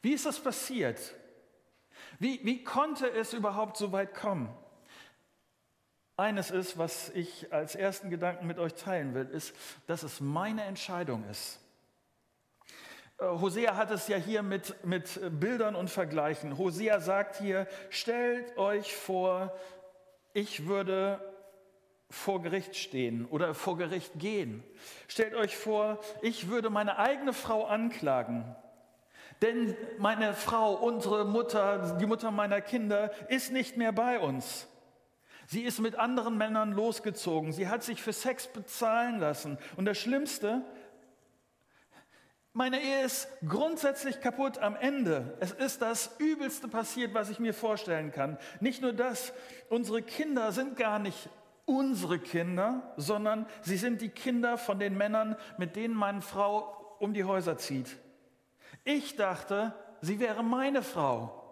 Wie 0.02 0.12
ist 0.12 0.26
das 0.26 0.40
passiert? 0.40 1.14
Wie, 2.18 2.40
wie 2.44 2.64
konnte 2.64 3.10
es 3.10 3.32
überhaupt 3.32 3.76
so 3.76 3.92
weit 3.92 4.14
kommen? 4.14 4.52
eines 6.16 6.50
ist, 6.50 6.78
was 6.78 7.10
ich 7.10 7.52
als 7.52 7.74
ersten 7.74 8.10
Gedanken 8.10 8.46
mit 8.46 8.58
euch 8.58 8.74
teilen 8.74 9.14
will, 9.14 9.26
ist, 9.26 9.54
dass 9.86 10.02
es 10.02 10.20
meine 10.20 10.64
Entscheidung 10.64 11.28
ist. 11.28 11.60
Äh, 13.18 13.24
Hosea 13.24 13.76
hat 13.76 13.90
es 13.90 14.08
ja 14.08 14.16
hier 14.16 14.42
mit, 14.42 14.84
mit 14.84 15.20
Bildern 15.40 15.74
und 15.74 15.90
Vergleichen. 15.90 16.58
Hosea 16.58 17.00
sagt 17.00 17.36
hier, 17.36 17.66
stellt 17.90 18.56
euch 18.58 18.94
vor, 18.94 19.54
ich 20.32 20.66
würde 20.66 21.20
vor 22.10 22.42
Gericht 22.42 22.76
stehen 22.76 23.26
oder 23.26 23.54
vor 23.54 23.76
Gericht 23.76 24.12
gehen. 24.18 24.62
Stellt 25.08 25.34
euch 25.34 25.56
vor, 25.56 25.98
ich 26.22 26.48
würde 26.48 26.70
meine 26.70 26.98
eigene 26.98 27.32
Frau 27.32 27.64
anklagen. 27.64 28.54
Denn 29.42 29.76
meine 29.98 30.32
Frau, 30.32 30.74
unsere 30.74 31.24
Mutter, 31.24 31.98
die 32.00 32.06
Mutter 32.06 32.30
meiner 32.30 32.60
Kinder, 32.60 33.10
ist 33.28 33.52
nicht 33.52 33.76
mehr 33.76 33.92
bei 33.92 34.18
uns. 34.18 34.66
Sie 35.46 35.62
ist 35.62 35.78
mit 35.78 35.96
anderen 35.96 36.38
Männern 36.38 36.72
losgezogen. 36.72 37.52
Sie 37.52 37.68
hat 37.68 37.82
sich 37.82 38.02
für 38.02 38.12
Sex 38.12 38.48
bezahlen 38.48 39.18
lassen. 39.18 39.58
Und 39.76 39.84
das 39.84 39.98
Schlimmste, 39.98 40.62
Meine 42.56 42.80
Ehe 42.80 43.04
ist 43.04 43.28
grundsätzlich 43.46 44.22
kaputt 44.22 44.56
am 44.56 44.76
Ende. 44.76 45.36
Es 45.40 45.52
ist 45.52 45.82
das 45.82 46.16
Übelste 46.16 46.68
passiert, 46.68 47.12
was 47.12 47.28
ich 47.28 47.38
mir 47.38 47.52
vorstellen 47.52 48.12
kann. 48.12 48.38
Nicht 48.60 48.80
nur 48.80 48.94
das, 48.94 49.34
unsere 49.68 50.00
Kinder 50.00 50.52
sind 50.52 50.74
gar 50.74 50.98
nicht 50.98 51.28
unsere 51.66 52.18
Kinder, 52.18 52.94
sondern 52.96 53.44
sie 53.60 53.76
sind 53.76 54.00
die 54.00 54.08
Kinder 54.08 54.56
von 54.56 54.78
den 54.78 54.96
Männern, 54.96 55.36
mit 55.58 55.76
denen 55.76 55.94
meine 55.94 56.22
Frau 56.22 56.96
um 56.98 57.12
die 57.12 57.24
Häuser 57.24 57.58
zieht. 57.58 57.94
Ich 58.84 59.16
dachte, 59.16 59.74
sie 60.00 60.18
wäre 60.18 60.42
meine 60.42 60.82
Frau. 60.82 61.42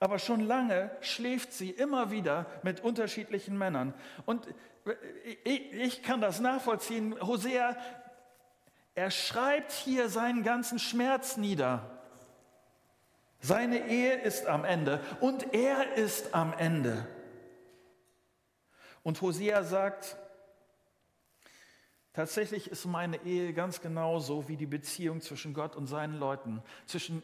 Aber 0.00 0.18
schon 0.18 0.40
lange 0.40 0.90
schläft 1.02 1.52
sie 1.52 1.68
immer 1.68 2.10
wieder 2.10 2.46
mit 2.62 2.80
unterschiedlichen 2.80 3.58
Männern. 3.58 3.92
Und 4.24 4.48
ich 5.44 6.02
kann 6.02 6.22
das 6.22 6.40
nachvollziehen. 6.40 7.14
Hosea 7.20 7.76
er 8.94 9.10
schreibt 9.10 9.72
hier 9.72 10.08
seinen 10.08 10.42
ganzen 10.42 10.78
Schmerz 10.78 11.36
nieder. 11.36 12.02
Seine 13.40 13.88
Ehe 13.88 14.20
ist 14.20 14.46
am 14.46 14.64
Ende 14.64 15.00
und 15.20 15.52
er 15.54 15.94
ist 15.94 16.34
am 16.34 16.52
Ende. 16.52 17.06
Und 19.02 19.20
Hosea 19.20 19.64
sagt, 19.64 20.16
tatsächlich 22.12 22.70
ist 22.70 22.84
meine 22.84 23.16
Ehe 23.24 23.52
ganz 23.52 23.80
genauso 23.80 24.48
wie 24.48 24.56
die 24.56 24.66
Beziehung 24.66 25.20
zwischen 25.20 25.54
Gott 25.54 25.74
und 25.74 25.86
seinen 25.88 26.18
Leuten, 26.18 26.62
zwischen 26.86 27.22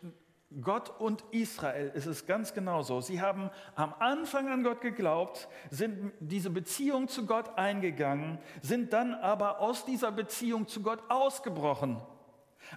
Gott 0.62 0.98
und 0.98 1.22
Israel 1.30 1.90
ist 1.94 2.06
es 2.06 2.24
ganz 2.24 2.54
genauso. 2.54 3.02
Sie 3.02 3.20
haben 3.20 3.50
am 3.74 3.94
Anfang 3.98 4.48
an 4.48 4.62
Gott 4.64 4.80
geglaubt, 4.80 5.46
sind 5.70 6.12
diese 6.20 6.48
Beziehung 6.48 7.08
zu 7.08 7.26
Gott 7.26 7.58
eingegangen, 7.58 8.38
sind 8.62 8.94
dann 8.94 9.12
aber 9.14 9.60
aus 9.60 9.84
dieser 9.84 10.10
Beziehung 10.10 10.66
zu 10.66 10.82
Gott 10.82 11.02
ausgebrochen. 11.10 12.00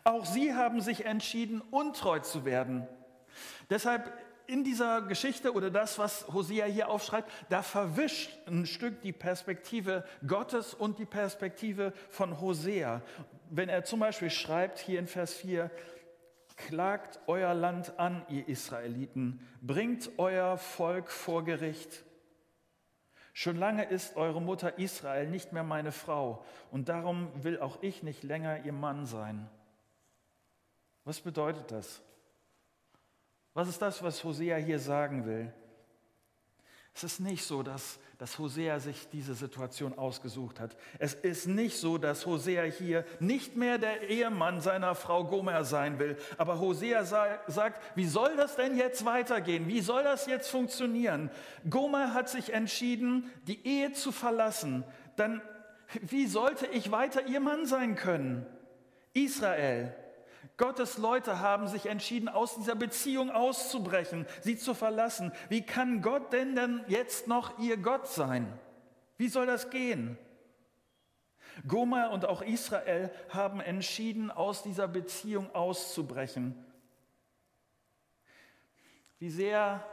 Auch 0.04 0.26
sie 0.26 0.54
haben 0.54 0.82
sich 0.82 1.06
entschieden, 1.06 1.62
untreu 1.72 2.20
zu 2.20 2.44
werden. 2.44 2.88
Deshalb 3.70 4.12
in 4.48 4.66
dieser 4.66 5.02
Geschichte 5.04 5.54
oder 5.54 5.72
das, 5.72 5.98
was 5.98 6.28
Hosea 6.28 6.66
hier 6.66 6.90
aufschreibt, 6.90 7.32
da 7.48 7.62
verwischt 7.62 8.32
ein 8.48 8.66
Stück 8.66 9.02
die 9.02 9.14
Perspektive 9.14 10.04
Gottes 10.28 10.74
und 10.74 11.00
die 11.00 11.06
Perspektive 11.06 11.94
von 12.10 12.42
Hosea. 12.42 13.02
Wenn 13.50 13.70
er 13.70 13.86
zum 13.86 14.02
Beispiel 14.02 14.30
schreibt 14.30 14.80
hier 14.80 15.00
in 15.00 15.08
Vers 15.08 15.34
4, 15.36 15.72
Klagt 16.68 17.20
euer 17.28 17.54
Land 17.54 18.00
an, 18.00 18.26
ihr 18.30 18.48
Israeliten, 18.48 19.40
bringt 19.62 20.12
euer 20.18 20.58
Volk 20.58 21.10
vor 21.10 21.44
Gericht. 21.44 22.04
Schon 23.34 23.58
lange 23.58 23.86
ist 23.86 24.18
eure 24.18 24.42
Mutter 24.42 24.78
Israel 24.78 25.28
nicht 25.28 25.54
mehr 25.54 25.64
meine 25.64 25.92
Frau 25.92 26.44
und 26.70 26.90
darum 26.90 27.30
will 27.44 27.60
auch 27.60 27.82
ich 27.82 28.04
nicht 28.04 28.24
länger 28.24 28.64
ihr 28.66 28.74
Mann 28.74 29.06
sein. 29.06 29.50
Was 31.04 31.22
bedeutet 31.22 31.72
das? 31.72 32.02
Was 33.54 33.68
ist 33.68 33.82
das, 33.82 34.04
was 34.04 34.24
Hosea 34.24 34.58
hier 34.58 34.80
sagen 34.80 35.26
will? 35.26 35.54
Es 36.94 37.04
ist 37.04 37.20
nicht 37.20 37.44
so, 37.46 37.64
dass 37.64 38.00
dass 38.22 38.38
Hosea 38.38 38.80
sich 38.80 39.10
diese 39.10 39.34
Situation 39.34 39.98
ausgesucht 39.98 40.60
hat. 40.60 40.78
Es 41.00 41.16
ist 41.16 41.48
nicht 41.48 41.76
so, 41.76 41.98
dass 41.98 42.28
Hosea 42.28 42.62
hier 42.66 43.04
nicht 43.20 43.58
mehr 43.58 43.80
der 43.80 44.12
Ehemann 44.12 44.62
seiner 44.62 44.94
Frau 44.94 45.24
Gomer 45.24 45.64
sein 45.64 45.98
will. 45.98 46.16
Aber 46.38 46.60
Hosea 46.60 47.04
sagt, 47.04 47.82
wie 47.96 48.06
soll 48.06 48.38
das 48.38 48.58
denn 48.58 48.78
jetzt 48.78 49.06
weitergehen? 49.06 49.68
Wie 49.68 49.82
soll 49.82 50.04
das 50.04 50.28
jetzt 50.28 50.52
funktionieren? 50.52 51.32
Gomer 51.68 52.14
hat 52.14 52.30
sich 52.30 52.54
entschieden, 52.54 53.28
die 53.48 53.66
Ehe 53.66 53.94
zu 53.94 54.12
verlassen. 54.12 54.84
Dann, 55.16 55.42
wie 56.00 56.28
sollte 56.28 56.68
ich 56.68 56.92
weiter 56.92 57.26
ihr 57.26 57.40
Mann 57.40 57.66
sein 57.66 57.96
können? 57.96 58.46
Israel, 59.14 59.96
Gottes 60.58 60.98
Leute 60.98 61.40
haben 61.40 61.68
sich 61.68 61.86
entschieden, 61.86 62.30
aus 62.30 62.56
dieser 62.56 62.76
Beziehung 62.76 63.32
auszubrechen, 63.32 64.26
sie 64.42 64.58
zu 64.58 64.74
verlassen. 64.74 65.32
Wie 65.50 65.66
kann 65.66 66.02
Gott 66.02 66.34
denn 66.34 66.56
denn 66.56 66.84
jetzt 66.88 67.28
noch 67.28 67.58
ihr 67.60 67.78
Gott 67.78 68.08
sein? 68.08 68.52
Wie 69.18 69.28
soll 69.28 69.46
das 69.46 69.70
gehen? 69.70 70.18
Gomer 71.68 72.12
und 72.12 72.26
auch 72.26 72.42
Israel 72.42 73.12
haben 73.30 73.60
entschieden, 73.60 74.32
aus 74.32 74.64
dieser 74.64 74.88
Beziehung 74.88 75.54
auszubrechen. 75.54 76.56
Wie 79.20 79.30
sehr 79.30 79.86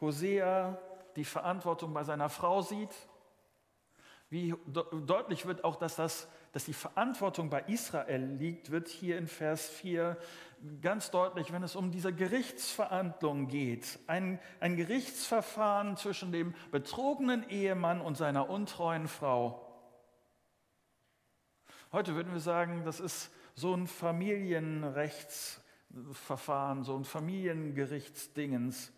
Hosea 0.00 0.78
die 1.16 1.24
Verantwortung 1.24 1.92
bei 1.92 2.04
seiner 2.04 2.28
Frau 2.28 2.62
sieht, 2.62 2.94
wie 4.30 4.54
deutlich 4.66 5.46
wird 5.46 5.64
auch, 5.64 5.76
dass 5.76 5.96
das 5.96 6.28
dass 6.52 6.64
die 6.64 6.72
Verantwortung 6.72 7.50
bei 7.50 7.60
Israel 7.62 8.24
liegt, 8.24 8.70
wird 8.70 8.86
hier 8.88 9.18
in 9.18 9.26
Vers 9.26 9.68
4 9.68 10.16
ganz 10.80 11.10
deutlich, 11.10 11.52
wenn 11.52 11.62
es 11.62 11.76
um 11.76 11.90
diese 11.90 12.10
Gerichtsverhandlung 12.12 13.48
geht. 13.48 13.98
Ein, 14.06 14.38
ein 14.60 14.76
Gerichtsverfahren 14.76 15.96
zwischen 15.96 16.32
dem 16.32 16.54
betrogenen 16.70 17.48
Ehemann 17.48 18.00
und 18.00 18.16
seiner 18.16 18.48
untreuen 18.48 19.08
Frau. 19.08 19.64
Heute 21.92 22.14
würden 22.14 22.32
wir 22.32 22.40
sagen, 22.40 22.84
das 22.84 23.00
ist 23.00 23.30
so 23.54 23.74
ein 23.74 23.86
Familienrechtsverfahren, 23.86 26.84
so 26.84 26.96
ein 26.96 27.04
Familiengerichtsdingens. 27.04 28.92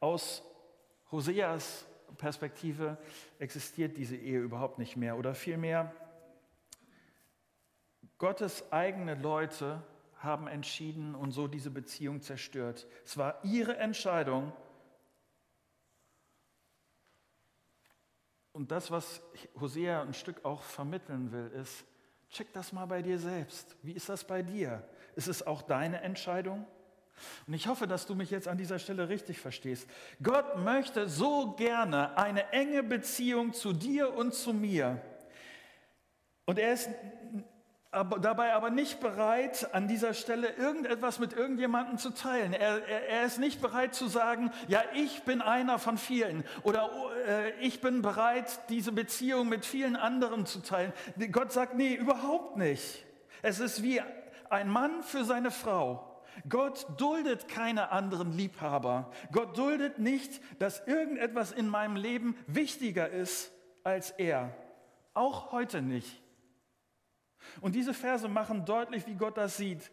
Aus 0.00 0.42
Hoseas 1.10 1.86
Perspektive 2.16 2.98
existiert 3.38 3.96
diese 3.96 4.16
Ehe 4.16 4.40
überhaupt 4.40 4.78
nicht 4.78 4.96
mehr 4.96 5.16
oder 5.16 5.34
vielmehr 5.34 5.92
Gottes 8.18 8.70
eigene 8.72 9.14
Leute 9.14 9.82
haben 10.18 10.48
entschieden 10.48 11.14
und 11.14 11.32
so 11.32 11.46
diese 11.46 11.70
Beziehung 11.70 12.22
zerstört. 12.22 12.86
Es 13.04 13.16
war 13.16 13.38
ihre 13.44 13.76
Entscheidung. 13.76 14.52
Und 18.52 18.70
das, 18.72 18.90
was 18.90 19.20
Hosea 19.60 20.00
ein 20.00 20.14
Stück 20.14 20.44
auch 20.44 20.62
vermitteln 20.62 21.30
will, 21.30 21.50
ist, 21.60 21.84
check 22.30 22.52
das 22.54 22.72
mal 22.72 22.86
bei 22.86 23.02
dir 23.02 23.18
selbst. 23.18 23.76
Wie 23.82 23.92
ist 23.92 24.08
das 24.08 24.24
bei 24.24 24.42
dir? 24.42 24.82
Ist 25.14 25.28
es 25.28 25.46
auch 25.46 25.60
deine 25.60 26.00
Entscheidung? 26.00 26.66
Und 27.46 27.54
ich 27.54 27.66
hoffe, 27.66 27.86
dass 27.86 28.06
du 28.06 28.14
mich 28.14 28.30
jetzt 28.30 28.48
an 28.48 28.58
dieser 28.58 28.78
Stelle 28.78 29.08
richtig 29.08 29.40
verstehst. 29.40 29.88
Gott 30.22 30.58
möchte 30.58 31.08
so 31.08 31.52
gerne 31.52 32.16
eine 32.16 32.50
enge 32.52 32.82
Beziehung 32.82 33.52
zu 33.52 33.72
dir 33.72 34.14
und 34.14 34.34
zu 34.34 34.52
mir. 34.52 35.00
Und 36.46 36.58
er 36.58 36.72
ist 36.72 36.88
aber 37.96 38.18
dabei 38.18 38.52
aber 38.52 38.68
nicht 38.68 39.00
bereit, 39.00 39.68
an 39.72 39.88
dieser 39.88 40.12
Stelle 40.12 40.50
irgendetwas 40.50 41.18
mit 41.18 41.32
irgendjemandem 41.32 41.96
zu 41.96 42.10
teilen. 42.10 42.52
Er, 42.52 42.86
er, 42.86 43.08
er 43.08 43.24
ist 43.24 43.38
nicht 43.38 43.62
bereit 43.62 43.94
zu 43.94 44.06
sagen, 44.06 44.50
ja, 44.68 44.82
ich 44.94 45.22
bin 45.22 45.40
einer 45.40 45.78
von 45.78 45.96
vielen 45.96 46.44
oder 46.62 46.90
äh, 47.26 47.52
ich 47.60 47.80
bin 47.80 48.02
bereit, 48.02 48.68
diese 48.68 48.92
Beziehung 48.92 49.48
mit 49.48 49.64
vielen 49.64 49.96
anderen 49.96 50.44
zu 50.44 50.60
teilen. 50.60 50.92
Gott 51.32 51.52
sagt, 51.52 51.74
nee, 51.74 51.94
überhaupt 51.94 52.58
nicht. 52.58 53.04
Es 53.40 53.60
ist 53.60 53.82
wie 53.82 54.02
ein 54.50 54.68
Mann 54.68 55.02
für 55.02 55.24
seine 55.24 55.50
Frau. 55.50 56.22
Gott 56.50 56.86
duldet 56.98 57.48
keine 57.48 57.92
anderen 57.92 58.32
Liebhaber. 58.36 59.10
Gott 59.32 59.56
duldet 59.56 59.98
nicht, 59.98 60.42
dass 60.60 60.86
irgendetwas 60.86 61.50
in 61.50 61.66
meinem 61.66 61.96
Leben 61.96 62.36
wichtiger 62.46 63.08
ist 63.08 63.52
als 63.84 64.10
er. 64.10 64.54
Auch 65.14 65.50
heute 65.52 65.80
nicht. 65.80 66.25
Und 67.60 67.74
diese 67.74 67.94
Verse 67.94 68.28
machen 68.28 68.64
deutlich, 68.64 69.06
wie 69.06 69.14
Gott 69.14 69.36
das 69.36 69.56
sieht. 69.56 69.90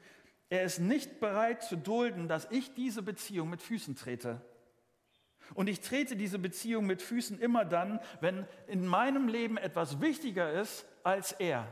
Er 0.50 0.64
ist 0.64 0.80
nicht 0.80 1.20
bereit 1.20 1.64
zu 1.64 1.76
dulden, 1.76 2.28
dass 2.28 2.48
ich 2.52 2.74
diese 2.74 3.02
Beziehung 3.02 3.50
mit 3.50 3.62
Füßen 3.62 3.96
trete. 3.96 4.42
Und 5.54 5.68
ich 5.68 5.82
trete 5.82 6.16
diese 6.16 6.40
Beziehung 6.40 6.86
mit 6.86 7.02
Füßen 7.02 7.40
immer 7.40 7.66
dann, 7.66 8.00
wenn 8.22 8.46
in 8.68 8.86
meinem 8.86 9.28
Leben 9.28 9.58
etwas 9.58 10.02
wichtiger 10.02 10.52
ist 10.54 10.86
als 11.04 11.32
er. 11.34 11.68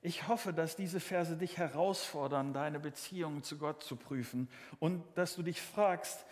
Ich 0.00 0.28
hoffe, 0.28 0.52
dass 0.52 0.76
diese 0.76 1.00
Verse 1.00 1.36
dich 1.36 1.58
herausfordern, 1.58 2.52
deine 2.52 2.78
Beziehung 2.78 3.42
zu 3.42 3.58
Gott 3.58 3.82
zu 3.82 3.96
prüfen 3.96 4.48
und 4.78 5.02
dass 5.16 5.34
du 5.34 5.42
dich 5.42 5.60
fragst, 5.60 6.24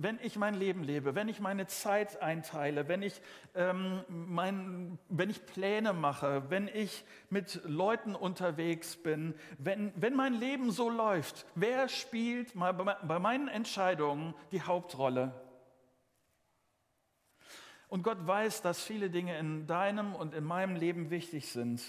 wenn 0.00 0.18
ich 0.22 0.36
mein 0.36 0.54
Leben 0.54 0.84
lebe, 0.84 1.14
wenn 1.14 1.28
ich 1.28 1.40
meine 1.40 1.66
Zeit 1.66 2.22
einteile, 2.22 2.88
wenn 2.88 3.02
ich, 3.02 3.20
ähm, 3.54 4.04
mein, 4.08 4.98
wenn 5.08 5.28
ich 5.28 5.44
Pläne 5.44 5.92
mache, 5.92 6.44
wenn 6.50 6.68
ich 6.68 7.04
mit 7.30 7.60
Leuten 7.64 8.14
unterwegs 8.14 8.96
bin, 8.96 9.34
wenn, 9.58 9.92
wenn 9.96 10.14
mein 10.14 10.34
Leben 10.34 10.70
so 10.70 10.88
läuft, 10.88 11.46
wer 11.56 11.88
spielt 11.88 12.52
bei 12.54 13.18
meinen 13.18 13.48
Entscheidungen 13.48 14.34
die 14.52 14.62
Hauptrolle? 14.62 15.32
Und 17.88 18.02
Gott 18.02 18.18
weiß, 18.24 18.62
dass 18.62 18.82
viele 18.82 19.10
Dinge 19.10 19.36
in 19.38 19.66
deinem 19.66 20.14
und 20.14 20.34
in 20.34 20.44
meinem 20.44 20.76
Leben 20.76 21.10
wichtig 21.10 21.50
sind 21.50 21.82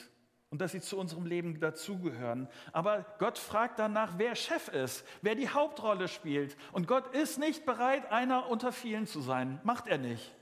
und 0.50 0.62
dass 0.62 0.72
sie 0.72 0.82
zu 0.82 0.98
unserem 0.98 1.26
Leben 1.26 1.60
dazugehören. 1.60 2.48
Aber 2.72 3.06
Gott 3.20 3.38
fragt 3.38 3.78
danach, 3.80 4.14
wer 4.18 4.36
Chef 4.36 4.68
ist, 4.70 5.06
wer 5.22 5.36
die 5.36 5.50
Hauptrolle 5.50 6.08
spielt. 6.08 6.58
Und 6.72 6.88
Gott 6.88 7.14
ist 7.14 7.38
nicht 7.38 7.66
bereit, 7.66 8.12
einer 8.12 8.50
unter 8.50 8.72
vielen 8.72 9.06
zu 9.06 9.22
sein. 9.22 9.60
Macht 9.64 9.88
er 9.88 10.00
nicht. 10.00 10.36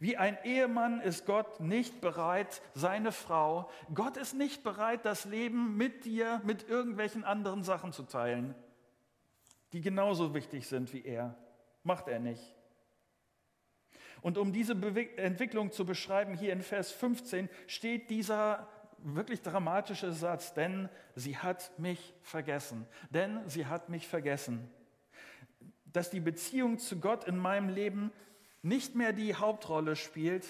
Wie 0.00 0.16
ein 0.16 0.38
Ehemann 0.44 1.00
ist 1.00 1.26
Gott 1.26 1.60
nicht 1.60 2.00
bereit, 2.00 2.62
seine 2.74 3.12
Frau, 3.12 3.70
Gott 3.94 4.16
ist 4.16 4.34
nicht 4.34 4.62
bereit, 4.62 5.04
das 5.04 5.24
Leben 5.24 5.76
mit 5.76 6.04
dir, 6.04 6.40
mit 6.44 6.68
irgendwelchen 6.68 7.24
anderen 7.24 7.62
Sachen 7.62 7.92
zu 7.92 8.02
teilen, 8.02 8.54
die 9.72 9.80
genauso 9.80 10.34
wichtig 10.34 10.66
sind 10.66 10.92
wie 10.92 11.04
er. 11.04 11.36
Macht 11.82 12.08
er 12.08 12.18
nicht. 12.18 12.57
Und 14.22 14.38
um 14.38 14.52
diese 14.52 14.72
Entwicklung 15.16 15.70
zu 15.72 15.84
beschreiben, 15.84 16.34
hier 16.34 16.52
in 16.52 16.62
Vers 16.62 16.90
15 16.92 17.48
steht 17.66 18.10
dieser 18.10 18.68
wirklich 18.98 19.42
dramatische 19.42 20.12
Satz, 20.12 20.54
denn 20.54 20.88
sie 21.14 21.36
hat 21.36 21.78
mich 21.78 22.14
vergessen, 22.22 22.86
denn 23.10 23.40
sie 23.48 23.66
hat 23.66 23.88
mich 23.88 24.08
vergessen. 24.08 24.70
Dass 25.86 26.10
die 26.10 26.20
Beziehung 26.20 26.78
zu 26.78 26.98
Gott 26.98 27.24
in 27.24 27.36
meinem 27.36 27.68
Leben 27.68 28.12
nicht 28.62 28.94
mehr 28.94 29.12
die 29.12 29.34
Hauptrolle 29.34 29.96
spielt, 29.96 30.46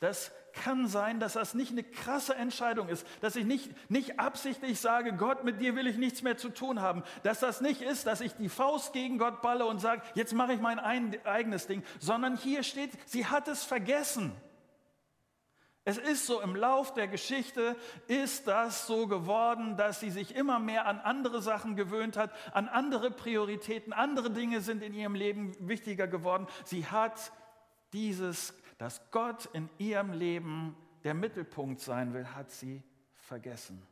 das 0.00 0.32
kann 0.54 0.86
sein, 0.86 1.20
dass 1.20 1.34
das 1.34 1.54
nicht 1.54 1.72
eine 1.72 1.82
krasse 1.82 2.34
Entscheidung 2.34 2.88
ist, 2.88 3.06
dass 3.20 3.36
ich 3.36 3.44
nicht, 3.44 3.70
nicht 3.90 4.18
absichtlich 4.18 4.80
sage, 4.80 5.12
Gott, 5.14 5.44
mit 5.44 5.60
dir 5.60 5.76
will 5.76 5.86
ich 5.86 5.96
nichts 5.96 6.22
mehr 6.22 6.36
zu 6.36 6.48
tun 6.48 6.80
haben, 6.80 7.02
dass 7.22 7.40
das 7.40 7.60
nicht 7.60 7.82
ist, 7.82 8.06
dass 8.06 8.20
ich 8.20 8.34
die 8.34 8.48
Faust 8.48 8.92
gegen 8.92 9.18
Gott 9.18 9.42
balle 9.42 9.66
und 9.66 9.80
sage, 9.80 10.02
jetzt 10.14 10.32
mache 10.32 10.52
ich 10.54 10.60
mein 10.60 10.78
eigenes 10.78 11.66
Ding, 11.66 11.82
sondern 11.98 12.36
hier 12.36 12.62
steht, 12.62 12.90
sie 13.06 13.26
hat 13.26 13.48
es 13.48 13.64
vergessen. 13.64 14.32
Es 15.86 15.98
ist 15.98 16.26
so, 16.26 16.40
im 16.40 16.56
Lauf 16.56 16.94
der 16.94 17.08
Geschichte 17.08 17.76
ist 18.06 18.48
das 18.48 18.86
so 18.86 19.06
geworden, 19.06 19.76
dass 19.76 20.00
sie 20.00 20.10
sich 20.10 20.34
immer 20.34 20.58
mehr 20.58 20.86
an 20.86 20.98
andere 20.98 21.42
Sachen 21.42 21.76
gewöhnt 21.76 22.16
hat, 22.16 22.30
an 22.54 22.68
andere 22.68 23.10
Prioritäten, 23.10 23.92
andere 23.92 24.30
Dinge 24.30 24.62
sind 24.62 24.82
in 24.82 24.94
ihrem 24.94 25.14
Leben 25.14 25.52
wichtiger 25.60 26.06
geworden. 26.06 26.46
Sie 26.64 26.86
hat 26.86 27.32
dieses, 27.92 28.54
dass 28.78 29.10
Gott 29.10 29.46
in 29.52 29.68
ihrem 29.78 30.12
Leben 30.12 30.76
der 31.04 31.14
Mittelpunkt 31.14 31.80
sein 31.80 32.12
will, 32.14 32.26
hat 32.26 32.50
sie 32.50 32.82
vergessen. 33.14 33.86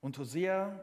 Und 0.00 0.18
Hosea, 0.18 0.78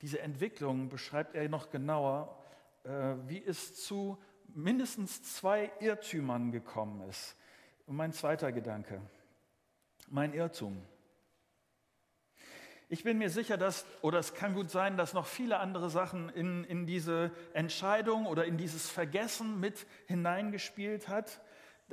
diese 0.00 0.20
Entwicklung 0.20 0.88
beschreibt 0.88 1.34
er 1.34 1.48
noch 1.48 1.70
genauer, 1.70 2.36
äh, 2.84 3.14
wie 3.26 3.42
es 3.44 3.84
zu 3.84 4.18
mindestens 4.48 5.22
zwei 5.22 5.70
Irrtümern 5.80 6.50
gekommen 6.50 7.08
ist. 7.08 7.36
Und 7.86 7.96
mein 7.96 8.12
zweiter 8.12 8.52
Gedanke, 8.52 9.00
mein 10.08 10.34
Irrtum. 10.34 10.82
Ich 12.92 13.04
bin 13.04 13.16
mir 13.16 13.30
sicher, 13.30 13.56
dass, 13.56 13.86
oder 14.02 14.18
es 14.18 14.34
kann 14.34 14.52
gut 14.52 14.68
sein, 14.68 14.98
dass 14.98 15.14
noch 15.14 15.24
viele 15.24 15.60
andere 15.60 15.88
Sachen 15.88 16.28
in, 16.28 16.62
in 16.64 16.84
diese 16.84 17.30
Entscheidung 17.54 18.26
oder 18.26 18.44
in 18.44 18.58
dieses 18.58 18.90
Vergessen 18.90 19.58
mit 19.58 19.86
hineingespielt 20.08 21.08
hat. 21.08 21.40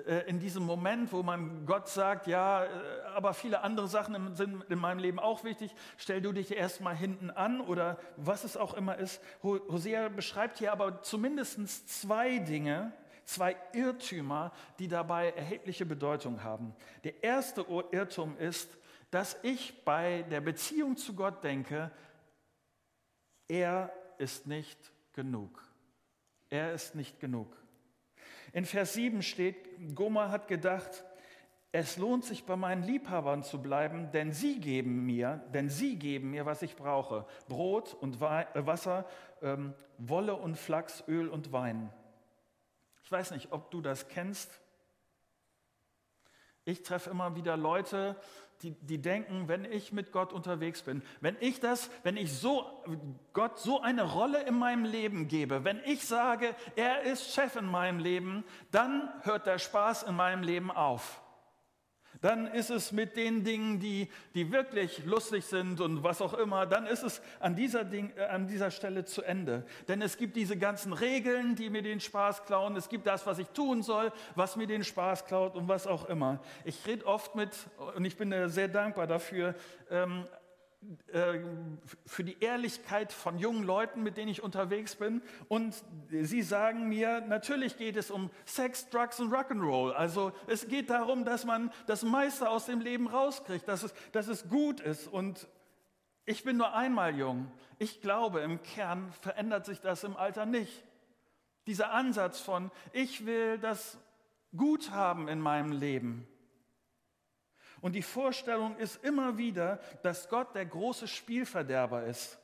Äh, 0.06 0.28
in 0.28 0.42
diesem 0.42 0.64
Moment, 0.64 1.14
wo 1.14 1.24
man 1.24 1.66
Gott 1.66 1.88
sagt, 1.88 2.28
ja, 2.28 2.66
äh, 2.66 2.68
aber 3.16 3.34
viele 3.34 3.62
andere 3.62 3.88
Sachen 3.88 4.36
sind 4.36 4.66
in 4.66 4.78
meinem 4.78 5.00
Leben 5.00 5.20
auch 5.20 5.46
wichtig, 5.46 5.74
stell 5.96 6.20
du 6.20 6.34
dich 6.34 6.54
erstmal 6.54 6.98
hinten 6.98 7.30
an 7.30 7.62
oder 7.62 7.98
was 8.18 8.44
es 8.44 8.58
auch 8.58 8.74
immer 8.74 8.98
ist. 8.98 9.22
Hosea 9.42 10.10
beschreibt 10.10 10.58
hier 10.58 10.74
aber 10.74 11.02
zumindest 11.02 11.88
zwei 12.02 12.40
Dinge, 12.40 12.92
zwei 13.24 13.56
Irrtümer, 13.72 14.52
die 14.80 14.90
dabei 14.90 15.30
erhebliche 15.30 15.86
Bedeutung 15.86 16.44
haben. 16.44 16.76
Der 17.06 17.24
erste 17.24 17.66
Irrtum 17.92 18.38
ist, 18.38 18.70
dass 19.12 19.38
ich 19.44 19.84
bei 19.84 20.24
der 20.24 20.42
Beziehung 20.42 20.98
zu 20.98 21.16
Gott 21.16 21.44
denke, 21.44 21.92
er 23.48 23.92
ist 24.18 24.48
nicht 24.48 24.92
genug. 25.14 25.64
Er 26.50 26.74
ist 26.74 26.96
nicht 26.96 27.20
genug. 27.20 27.56
In 28.54 28.66
Vers 28.66 28.94
7 28.94 29.22
steht, 29.22 29.96
Goma 29.96 30.30
hat 30.30 30.48
gedacht, 30.48 31.04
es 31.72 31.98
lohnt 31.98 32.26
sich 32.26 32.46
bei 32.46 32.56
meinen 32.56 32.84
Liebhabern 32.84 33.44
zu 33.44 33.62
bleiben, 33.62 34.10
denn 34.12 34.32
sie 34.32 34.60
geben 34.60 35.06
mir, 35.06 35.44
denn 35.54 35.70
sie 35.70 35.98
geben 35.98 36.32
mir, 36.32 36.46
was 36.48 36.64
ich 36.64 36.76
brauche. 36.76 37.28
Brot 37.48 37.94
und 37.94 38.16
äh, 38.16 38.46
Wasser, 38.66 39.06
ähm, 39.44 39.76
Wolle 40.00 40.36
und 40.36 40.58
Flachs, 40.58 41.04
Öl 41.08 41.28
und 41.28 41.52
Wein. 41.52 41.94
Ich 43.04 43.12
weiß 43.12 43.32
nicht, 43.32 43.52
ob 43.52 43.70
du 43.70 43.82
das 43.82 44.08
kennst. 44.08 44.60
Ich 46.70 46.84
treffe 46.84 47.10
immer 47.10 47.36
wieder 47.36 47.58
Leute, 47.58 48.16
die, 48.62 48.72
die 48.72 49.02
denken, 49.02 49.48
wenn 49.48 49.66
ich 49.66 49.92
mit 49.92 50.12
Gott 50.12 50.34
unterwegs 50.34 50.84
bin, 50.84 51.02
wenn 51.20 51.36
ich 51.40 51.60
das, 51.60 51.90
wenn 52.04 52.16
ich 52.16 52.32
so 52.32 52.64
Gott 53.34 53.58
so 53.58 53.82
eine 53.82 54.04
Rolle 54.04 54.44
in 54.44 54.60
meinem 54.60 54.86
Leben 54.86 55.28
gebe, 55.28 55.64
wenn 55.64 55.82
ich 55.86 56.06
sage, 56.06 56.56
er 56.76 57.02
ist 57.02 57.34
Chef 57.34 57.56
in 57.56 57.66
meinem 57.66 57.98
Leben, 57.98 58.44
dann 58.70 59.10
hört 59.22 59.48
der 59.48 59.58
Spaß 59.58 60.04
in 60.04 60.16
meinem 60.16 60.44
Leben 60.44 60.70
auf 60.70 61.22
dann 62.22 62.48
ist 62.48 62.70
es 62.70 62.92
mit 62.92 63.16
den 63.16 63.44
Dingen, 63.44 63.80
die, 63.80 64.10
die 64.34 64.52
wirklich 64.52 65.06
lustig 65.06 65.46
sind 65.46 65.80
und 65.80 66.04
was 66.04 66.22
auch 66.22 66.34
immer, 66.34 66.66
dann 66.66 66.86
ist 66.86 67.04
es 67.04 67.22
an 67.40 67.56
dieser, 67.56 67.84
Ding, 67.84 68.12
äh, 68.18 68.26
an 68.26 68.48
dieser 68.48 68.72
Stelle 68.72 69.06
zu 69.06 69.22
Ende. 69.22 69.66
Denn 69.88 70.02
es 70.02 70.18
gibt 70.18 70.36
diese 70.36 70.58
ganzen 70.58 70.94
Regeln, 70.94 71.56
die 71.56 71.70
mir 71.70 71.82
den 71.82 72.00
Spaß 72.00 72.46
klauen. 72.46 72.76
Es 72.76 72.90
gibt 72.90 73.08
das, 73.08 73.26
was 73.26 73.40
ich 73.40 73.48
tun 73.50 73.84
soll, 73.84 74.12
was 74.36 74.56
mir 74.56 74.68
den 74.68 74.84
Spaß 74.84 75.26
klaut 75.26 75.56
und 75.56 75.68
was 75.68 75.88
auch 75.88 76.10
immer. 76.10 76.40
Ich 76.66 76.86
rede 76.86 77.06
oft 77.06 77.36
mit, 77.36 77.52
und 77.96 78.06
ich 78.06 78.18
bin 78.18 78.50
sehr 78.50 78.68
dankbar 78.68 79.08
dafür, 79.08 79.56
ähm, 79.90 80.28
äh, 80.32 80.49
für 82.06 82.24
die 82.24 82.42
Ehrlichkeit 82.42 83.12
von 83.12 83.38
jungen 83.38 83.64
Leuten, 83.64 84.02
mit 84.02 84.16
denen 84.16 84.30
ich 84.30 84.42
unterwegs 84.42 84.96
bin. 84.96 85.22
Und 85.50 85.76
sie 86.10 86.42
sagen 86.42 86.88
mir, 86.88 87.22
natürlich 87.22 87.78
geht 87.78 87.98
es 87.98 88.10
um 88.10 88.30
Sex, 88.46 88.90
Drugs 88.90 89.20
und 89.20 89.34
Rock'n'Roll. 89.34 89.92
Also 89.92 90.32
es 90.48 90.68
geht 90.68 90.90
darum, 90.90 91.26
dass 91.26 91.46
man 91.46 91.72
das 91.86 92.04
meiste 92.04 92.50
aus 92.50 92.66
dem 92.66 92.80
Leben 92.80 93.08
rauskriegt, 93.08 93.68
dass 93.68 93.84
es, 93.84 93.94
dass 94.14 94.28
es 94.28 94.48
gut 94.48 94.80
ist. 94.80 95.08
Und 95.08 95.48
ich 96.26 96.44
bin 96.44 96.58
nur 96.58 96.74
einmal 96.74 97.16
jung. 97.16 97.52
Ich 97.78 98.02
glaube, 98.02 98.40
im 98.40 98.62
Kern 98.64 99.12
verändert 99.22 99.66
sich 99.66 99.82
das 99.82 100.04
im 100.04 100.16
Alter 100.16 100.46
nicht. 100.46 100.86
Dieser 101.68 101.92
Ansatz 101.92 102.40
von, 102.40 102.72
ich 102.94 103.26
will 103.26 103.58
das 103.58 103.98
gut 104.56 104.92
haben 104.92 105.28
in 105.28 105.40
meinem 105.40 105.72
Leben. 105.72 106.28
Und 107.82 107.94
die 107.94 108.02
Vorstellung 108.02 108.76
ist 108.78 109.04
immer 109.04 109.38
wieder, 109.38 109.80
dass 110.04 110.30
Gott 110.30 110.56
der 110.56 110.66
große 110.66 111.08
Spielverderber 111.08 112.04
ist. 112.04 112.40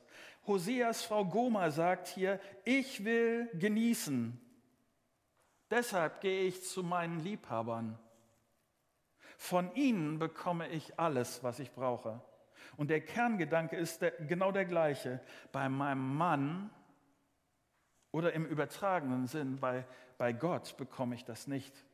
Hoseas 0.46 1.02
Frau 1.02 1.24
Goma 1.24 1.70
sagt 1.70 2.08
hier, 2.08 2.40
ich 2.64 3.04
will 3.04 3.48
genießen. 3.54 4.40
Deshalb 5.70 6.20
gehe 6.20 6.44
ich 6.44 6.62
zu 6.64 6.82
meinen 6.82 7.20
Liebhabern. 7.20 7.98
Von 9.36 9.74
ihnen 9.74 10.18
bekomme 10.18 10.68
ich 10.68 10.98
alles, 10.98 11.42
was 11.42 11.58
ich 11.58 11.72
brauche. 11.72 12.22
Und 12.76 12.88
der 12.90 13.00
Kerngedanke 13.00 13.76
ist 13.76 14.02
der, 14.02 14.12
genau 14.12 14.52
der 14.52 14.64
gleiche. 14.64 15.20
Bei 15.52 15.68
meinem 15.68 16.16
Mann 16.16 16.70
oder 18.12 18.32
im 18.32 18.46
übertragenen 18.46 19.26
Sinn, 19.26 19.58
bei, 19.58 19.84
bei 20.16 20.32
Gott 20.32 20.76
bekomme 20.76 21.14
ich 21.14 21.24
das 21.24 21.46
nicht. 21.46 21.85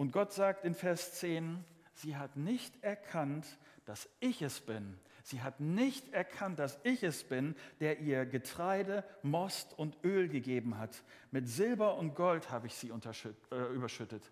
Und 0.00 0.12
Gott 0.12 0.32
sagt 0.32 0.64
in 0.64 0.74
Vers 0.74 1.12
10, 1.16 1.62
sie 1.92 2.16
hat 2.16 2.34
nicht 2.34 2.82
erkannt, 2.82 3.46
dass 3.84 4.08
ich 4.20 4.40
es 4.40 4.62
bin. 4.62 4.98
Sie 5.22 5.42
hat 5.42 5.60
nicht 5.60 6.14
erkannt, 6.14 6.58
dass 6.58 6.80
ich 6.84 7.02
es 7.02 7.22
bin, 7.22 7.54
der 7.80 8.00
ihr 8.00 8.24
Getreide, 8.24 9.04
Most 9.20 9.78
und 9.78 9.98
Öl 10.02 10.30
gegeben 10.30 10.78
hat. 10.78 11.02
Mit 11.32 11.50
Silber 11.50 11.98
und 11.98 12.14
Gold 12.14 12.50
habe 12.50 12.66
ich 12.66 12.76
sie 12.76 12.88
äh, 12.88 13.74
überschüttet. 13.74 14.22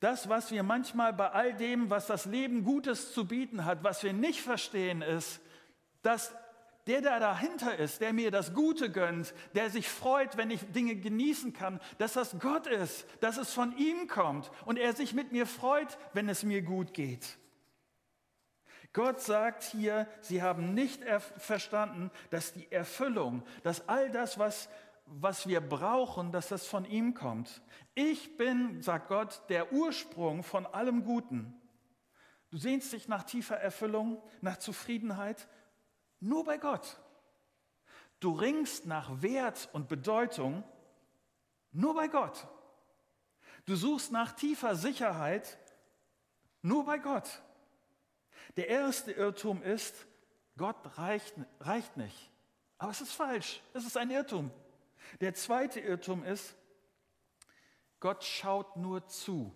Das, 0.00 0.30
was 0.30 0.52
wir 0.52 0.62
manchmal 0.62 1.12
bei 1.12 1.32
all 1.32 1.52
dem, 1.52 1.90
was 1.90 2.06
das 2.06 2.24
Leben 2.24 2.64
Gutes 2.64 3.12
zu 3.12 3.28
bieten 3.28 3.66
hat, 3.66 3.84
was 3.84 4.02
wir 4.02 4.14
nicht 4.14 4.40
verstehen, 4.40 5.02
ist, 5.02 5.42
dass 6.00 6.32
der, 6.88 7.02
der 7.02 7.20
dahinter 7.20 7.76
ist, 7.76 8.00
der 8.00 8.12
mir 8.12 8.30
das 8.30 8.54
Gute 8.54 8.90
gönnt, 8.90 9.34
der 9.54 9.68
sich 9.68 9.88
freut, 9.88 10.36
wenn 10.38 10.50
ich 10.50 10.72
Dinge 10.72 10.96
genießen 10.96 11.52
kann, 11.52 11.80
dass 11.98 12.14
das 12.14 12.38
Gott 12.38 12.66
ist, 12.66 13.06
dass 13.20 13.36
es 13.36 13.52
von 13.52 13.76
ihm 13.76 14.08
kommt 14.08 14.50
und 14.64 14.78
er 14.78 14.94
sich 14.94 15.12
mit 15.12 15.30
mir 15.30 15.46
freut, 15.46 15.98
wenn 16.14 16.28
es 16.28 16.42
mir 16.42 16.62
gut 16.62 16.94
geht. 16.94 17.38
Gott 18.94 19.20
sagt 19.20 19.64
hier, 19.64 20.08
sie 20.22 20.42
haben 20.42 20.72
nicht 20.72 21.04
verstanden, 21.36 22.10
dass 22.30 22.54
die 22.54 22.72
Erfüllung, 22.72 23.42
dass 23.62 23.86
all 23.86 24.10
das, 24.10 24.38
was, 24.38 24.70
was 25.04 25.46
wir 25.46 25.60
brauchen, 25.60 26.32
dass 26.32 26.48
das 26.48 26.66
von 26.66 26.86
ihm 26.86 27.12
kommt. 27.12 27.60
Ich 27.94 28.38
bin, 28.38 28.80
sagt 28.80 29.08
Gott, 29.08 29.42
der 29.50 29.72
Ursprung 29.72 30.42
von 30.42 30.64
allem 30.64 31.04
Guten. 31.04 31.54
Du 32.50 32.56
sehnst 32.56 32.94
dich 32.94 33.08
nach 33.08 33.24
tiefer 33.24 33.58
Erfüllung, 33.58 34.22
nach 34.40 34.56
Zufriedenheit, 34.56 35.48
nur 36.20 36.44
bei 36.44 36.58
Gott. 36.58 37.00
Du 38.20 38.32
ringst 38.32 38.86
nach 38.86 39.22
Wert 39.22 39.68
und 39.72 39.88
Bedeutung 39.88 40.64
nur 41.72 41.94
bei 41.94 42.08
Gott. 42.08 42.46
Du 43.66 43.76
suchst 43.76 44.12
nach 44.12 44.32
tiefer 44.32 44.74
Sicherheit 44.74 45.58
nur 46.62 46.84
bei 46.84 46.98
Gott. 46.98 47.42
Der 48.56 48.68
erste 48.68 49.12
Irrtum 49.12 49.62
ist, 49.62 50.06
Gott 50.56 50.98
reicht, 50.98 51.34
reicht 51.60 51.96
nicht. 51.96 52.30
Aber 52.78 52.90
es 52.90 53.00
ist 53.00 53.12
falsch. 53.12 53.60
Es 53.74 53.84
ist 53.84 53.96
ein 53.96 54.10
Irrtum. 54.10 54.50
Der 55.20 55.34
zweite 55.34 55.80
Irrtum 55.80 56.24
ist, 56.24 56.54
Gott 58.00 58.24
schaut 58.24 58.76
nur 58.76 59.06
zu. 59.06 59.52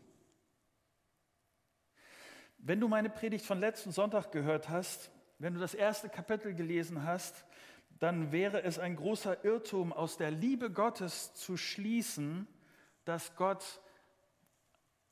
Wenn 2.58 2.80
du 2.80 2.88
meine 2.88 3.10
Predigt 3.10 3.44
von 3.44 3.58
letzten 3.58 3.92
Sonntag 3.92 4.30
gehört 4.30 4.68
hast, 4.68 5.10
wenn 5.42 5.54
du 5.54 5.60
das 5.60 5.74
erste 5.74 6.08
Kapitel 6.08 6.54
gelesen 6.54 7.02
hast, 7.02 7.44
dann 7.98 8.30
wäre 8.30 8.62
es 8.62 8.78
ein 8.78 8.94
großer 8.94 9.44
Irrtum, 9.44 9.92
aus 9.92 10.16
der 10.16 10.30
Liebe 10.30 10.70
Gottes 10.70 11.34
zu 11.34 11.56
schließen, 11.56 12.46
dass 13.04 13.34
Gott 13.34 13.80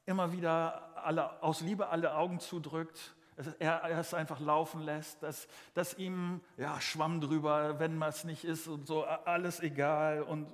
immer 0.06 0.32
wieder 0.32 0.96
alle, 1.04 1.42
aus 1.42 1.62
Liebe 1.62 1.88
alle 1.88 2.14
Augen 2.14 2.38
zudrückt, 2.38 3.16
er, 3.58 3.82
es 3.98 4.14
einfach 4.14 4.38
laufen 4.38 4.82
lässt, 4.82 5.20
dass, 5.20 5.48
dass 5.74 5.98
ihm 5.98 6.40
ja, 6.56 6.80
Schwamm 6.80 7.20
drüber, 7.20 7.80
wenn 7.80 7.96
man 7.98 8.10
es 8.10 8.22
nicht 8.22 8.44
ist 8.44 8.68
und 8.68 8.86
so, 8.86 9.04
alles 9.04 9.58
egal 9.58 10.22
und 10.22 10.46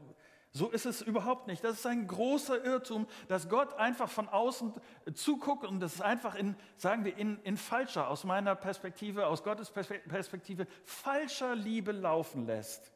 so 0.57 0.71
ist 0.71 0.87
es 0.87 1.03
überhaupt 1.03 1.49
nicht. 1.49 1.63
Das 1.63 1.75
ist 1.75 1.87
ein 1.87 2.07
großer 2.07 2.65
Irrtum, 2.65 3.07
dass 3.29 3.51
Gott 3.51 3.75
einfach 3.75 4.09
von 4.09 4.27
außen 4.27 4.73
zuguckt 5.13 5.67
und 5.67 5.81
das 5.81 5.97
ist 5.97 6.01
einfach 6.01 6.35
in, 6.35 6.57
sagen 6.79 7.05
wir, 7.05 7.17
in, 7.19 7.39
in 7.43 7.59
falscher, 7.59 8.09
aus 8.09 8.25
meiner 8.25 8.55
Perspektive, 8.55 9.27
aus 9.27 9.45
Gottes 9.45 9.71
Perspektive, 9.71 10.67
falscher 10.85 11.55
Liebe 11.55 11.93
laufen 11.93 12.47
lässt. 12.47 12.91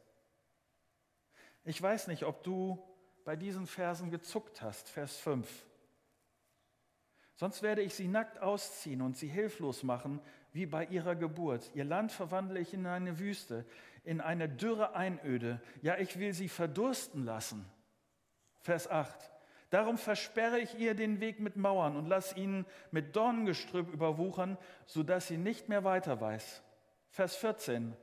Ich 1.63 1.79
weiß 1.79 2.07
nicht, 2.07 2.23
ob 2.23 2.43
du 2.43 2.83
bei 3.25 3.35
diesen 3.35 3.67
Versen 3.67 4.09
gezuckt 4.09 4.63
hast, 4.63 4.89
Vers 4.89 5.17
5. 5.17 5.47
Sonst 7.35 7.61
werde 7.61 7.83
ich 7.83 7.93
sie 7.93 8.07
nackt 8.07 8.41
ausziehen 8.41 9.03
und 9.03 9.17
sie 9.17 9.27
hilflos 9.27 9.83
machen, 9.83 10.19
wie 10.51 10.65
bei 10.65 10.85
ihrer 10.87 11.15
Geburt. 11.15 11.69
Ihr 11.75 11.85
Land 11.85 12.11
verwandle 12.11 12.59
ich 12.59 12.73
in 12.73 12.87
eine 12.87 13.19
Wüste 13.19 13.65
in 14.03 14.21
eine 14.21 14.49
dürre 14.49 14.95
Einöde. 14.95 15.61
Ja, 15.81 15.97
ich 15.97 16.19
will 16.19 16.33
sie 16.33 16.49
verdursten 16.49 17.25
lassen. 17.25 17.65
Vers 18.59 18.89
8. 18.89 19.31
Darum 19.69 19.97
versperre 19.97 20.59
ich 20.59 20.77
ihr 20.77 20.95
den 20.95 21.21
Weg 21.21 21.39
mit 21.39 21.55
Mauern 21.55 21.95
und 21.95 22.07
lass 22.07 22.35
ihn 22.35 22.65
mit 22.91 23.15
Dornengestrüpp 23.15 23.91
überwuchern, 23.93 24.57
sodass 24.85 25.27
sie 25.27 25.37
nicht 25.37 25.69
mehr 25.69 25.83
weiter 25.83 26.19
weiß. 26.19 26.61
Vers 27.09 27.35
14. 27.37 27.95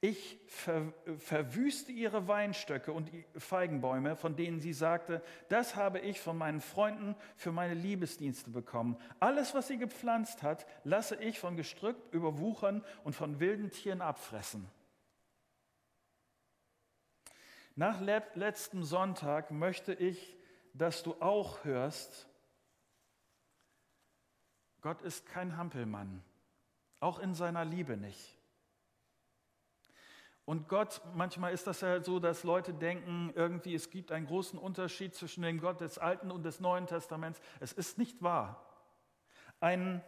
Ich 0.00 0.38
ver, 0.46 0.92
verwüste 1.16 1.90
ihre 1.90 2.28
Weinstöcke 2.28 2.92
und 2.92 3.10
Feigenbäume, 3.36 4.14
von 4.14 4.36
denen 4.36 4.60
sie 4.60 4.74
sagte, 4.74 5.22
das 5.48 5.74
habe 5.74 6.00
ich 6.00 6.20
von 6.20 6.36
meinen 6.36 6.60
Freunden 6.60 7.16
für 7.36 7.50
meine 7.50 7.74
Liebesdienste 7.74 8.50
bekommen. 8.50 8.96
Alles, 9.20 9.54
was 9.54 9.68
sie 9.68 9.78
gepflanzt 9.78 10.42
hat, 10.42 10.66
lasse 10.84 11.16
ich 11.16 11.38
von 11.38 11.56
Gestrüpp 11.56 12.12
überwuchern 12.12 12.84
und 13.04 13.14
von 13.14 13.40
wilden 13.40 13.70
Tieren 13.70 14.02
abfressen. 14.02 14.68
Nach 17.78 18.00
letztem 18.00 18.82
Sonntag 18.84 19.50
möchte 19.50 19.92
ich, 19.92 20.34
dass 20.72 21.02
du 21.02 21.14
auch 21.20 21.62
hörst, 21.64 22.26
Gott 24.80 25.02
ist 25.02 25.26
kein 25.26 25.58
Hampelmann, 25.58 26.22
auch 27.00 27.18
in 27.18 27.34
seiner 27.34 27.66
Liebe 27.66 27.98
nicht. 27.98 28.38
Und 30.46 30.68
Gott, 30.68 31.02
manchmal 31.14 31.52
ist 31.52 31.66
das 31.66 31.82
ja 31.82 32.02
so, 32.02 32.18
dass 32.18 32.44
Leute 32.44 32.72
denken, 32.72 33.32
irgendwie 33.34 33.74
es 33.74 33.90
gibt 33.90 34.10
einen 34.10 34.26
großen 34.26 34.58
Unterschied 34.58 35.14
zwischen 35.14 35.42
dem 35.42 35.60
Gott 35.60 35.80
des 35.80 35.98
Alten 35.98 36.30
und 36.30 36.44
des 36.44 36.60
Neuen 36.60 36.86
Testaments. 36.86 37.40
Es 37.60 37.72
ist 37.72 37.98
nicht 37.98 38.22
wahr. 38.22 38.64
Ein, 39.60 40.02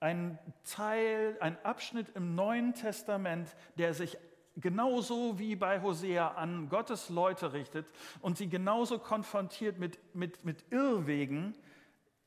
ein 0.00 0.38
Teil, 0.64 1.36
ein 1.40 1.62
Abschnitt 1.64 2.08
im 2.16 2.34
Neuen 2.34 2.74
Testament, 2.74 3.54
der 3.76 3.94
sich 3.94 4.18
genauso 4.56 5.38
wie 5.38 5.56
bei 5.56 5.80
Hosea 5.80 6.32
an 6.32 6.68
Gottes 6.68 7.08
Leute 7.08 7.52
richtet 7.52 7.86
und 8.20 8.36
sie 8.36 8.48
genauso 8.48 8.98
konfrontiert 8.98 9.78
mit, 9.78 9.98
mit, 10.14 10.44
mit 10.44 10.64
Irrwegen, 10.70 11.54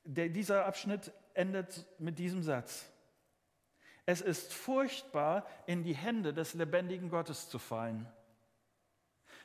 der, 0.04 0.30
dieser 0.30 0.66
Abschnitt 0.66 1.12
endet 1.34 1.86
mit 2.00 2.20
diesem 2.20 2.44
Satz. 2.44 2.92
Es 4.06 4.22
ist 4.22 4.54
furchtbar, 4.54 5.46
in 5.66 5.84
die 5.84 5.96
Hände 5.96 6.34
des 6.34 6.54
lebendigen 6.54 7.10
Gottes 7.10 7.50
zu 7.50 7.58
fallen. 7.58 8.08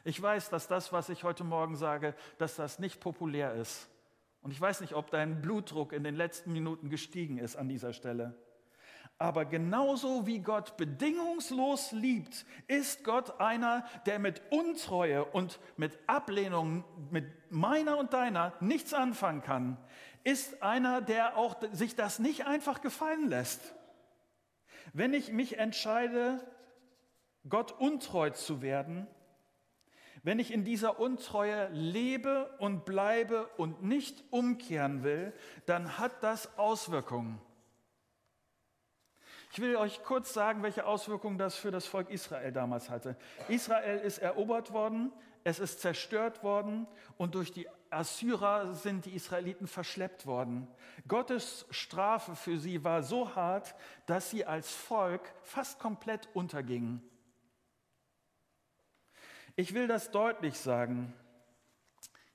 Ich 0.04 0.20
weiß, 0.20 0.50
dass 0.50 0.68
das, 0.68 0.92
was 0.92 1.08
ich 1.08 1.24
heute 1.24 1.44
Morgen 1.44 1.76
sage, 1.76 2.14
dass 2.38 2.56
das 2.56 2.78
nicht 2.78 3.00
populär 3.00 3.54
ist. 3.54 3.88
Und 4.42 4.52
ich 4.52 4.60
weiß 4.60 4.80
nicht, 4.80 4.94
ob 4.94 5.10
dein 5.10 5.42
Blutdruck 5.42 5.92
in 5.92 6.04
den 6.04 6.14
letzten 6.14 6.52
Minuten 6.52 6.88
gestiegen 6.88 7.38
ist 7.38 7.56
an 7.56 7.68
dieser 7.68 7.92
Stelle. 7.92 8.34
Aber 9.20 9.44
genauso 9.44 10.26
wie 10.26 10.38
Gott 10.38 10.78
bedingungslos 10.78 11.92
liebt, 11.92 12.46
ist 12.68 13.04
Gott 13.04 13.38
einer, 13.38 13.84
der 14.06 14.18
mit 14.18 14.40
Untreue 14.48 15.26
und 15.26 15.60
mit 15.76 15.98
Ablehnung, 16.06 16.84
mit 17.10 17.26
meiner 17.50 17.98
und 17.98 18.14
deiner 18.14 18.54
nichts 18.60 18.94
anfangen 18.94 19.42
kann, 19.42 19.76
ist 20.24 20.62
einer, 20.62 21.02
der 21.02 21.36
auch 21.36 21.56
sich 21.70 21.94
das 21.94 22.18
nicht 22.18 22.46
einfach 22.46 22.80
gefallen 22.80 23.28
lässt. 23.28 23.74
Wenn 24.94 25.12
ich 25.12 25.30
mich 25.30 25.58
entscheide, 25.58 26.40
Gott 27.46 27.72
untreu 27.72 28.30
zu 28.30 28.62
werden, 28.62 29.06
wenn 30.22 30.38
ich 30.38 30.50
in 30.50 30.64
dieser 30.64 30.98
Untreue 30.98 31.68
lebe 31.68 32.56
und 32.58 32.86
bleibe 32.86 33.48
und 33.58 33.82
nicht 33.82 34.24
umkehren 34.30 35.02
will, 35.02 35.34
dann 35.66 35.98
hat 35.98 36.22
das 36.22 36.58
Auswirkungen. 36.58 37.38
Ich 39.52 39.58
will 39.58 39.74
euch 39.74 40.04
kurz 40.04 40.32
sagen, 40.32 40.62
welche 40.62 40.86
Auswirkungen 40.86 41.36
das 41.36 41.56
für 41.56 41.72
das 41.72 41.84
Volk 41.84 42.08
Israel 42.10 42.52
damals 42.52 42.88
hatte. 42.88 43.16
Israel 43.48 43.98
ist 43.98 44.18
erobert 44.18 44.72
worden, 44.72 45.12
es 45.42 45.58
ist 45.58 45.80
zerstört 45.80 46.44
worden 46.44 46.86
und 47.16 47.34
durch 47.34 47.50
die 47.50 47.66
Assyrer 47.90 48.74
sind 48.74 49.06
die 49.06 49.14
Israeliten 49.14 49.66
verschleppt 49.66 50.24
worden. 50.24 50.68
Gottes 51.08 51.66
Strafe 51.70 52.36
für 52.36 52.58
sie 52.58 52.84
war 52.84 53.02
so 53.02 53.34
hart, 53.34 53.74
dass 54.06 54.30
sie 54.30 54.46
als 54.46 54.72
Volk 54.72 55.22
fast 55.42 55.80
komplett 55.80 56.28
untergingen. 56.32 57.02
Ich 59.56 59.74
will 59.74 59.88
das 59.88 60.12
deutlich 60.12 60.58
sagen. 60.58 61.12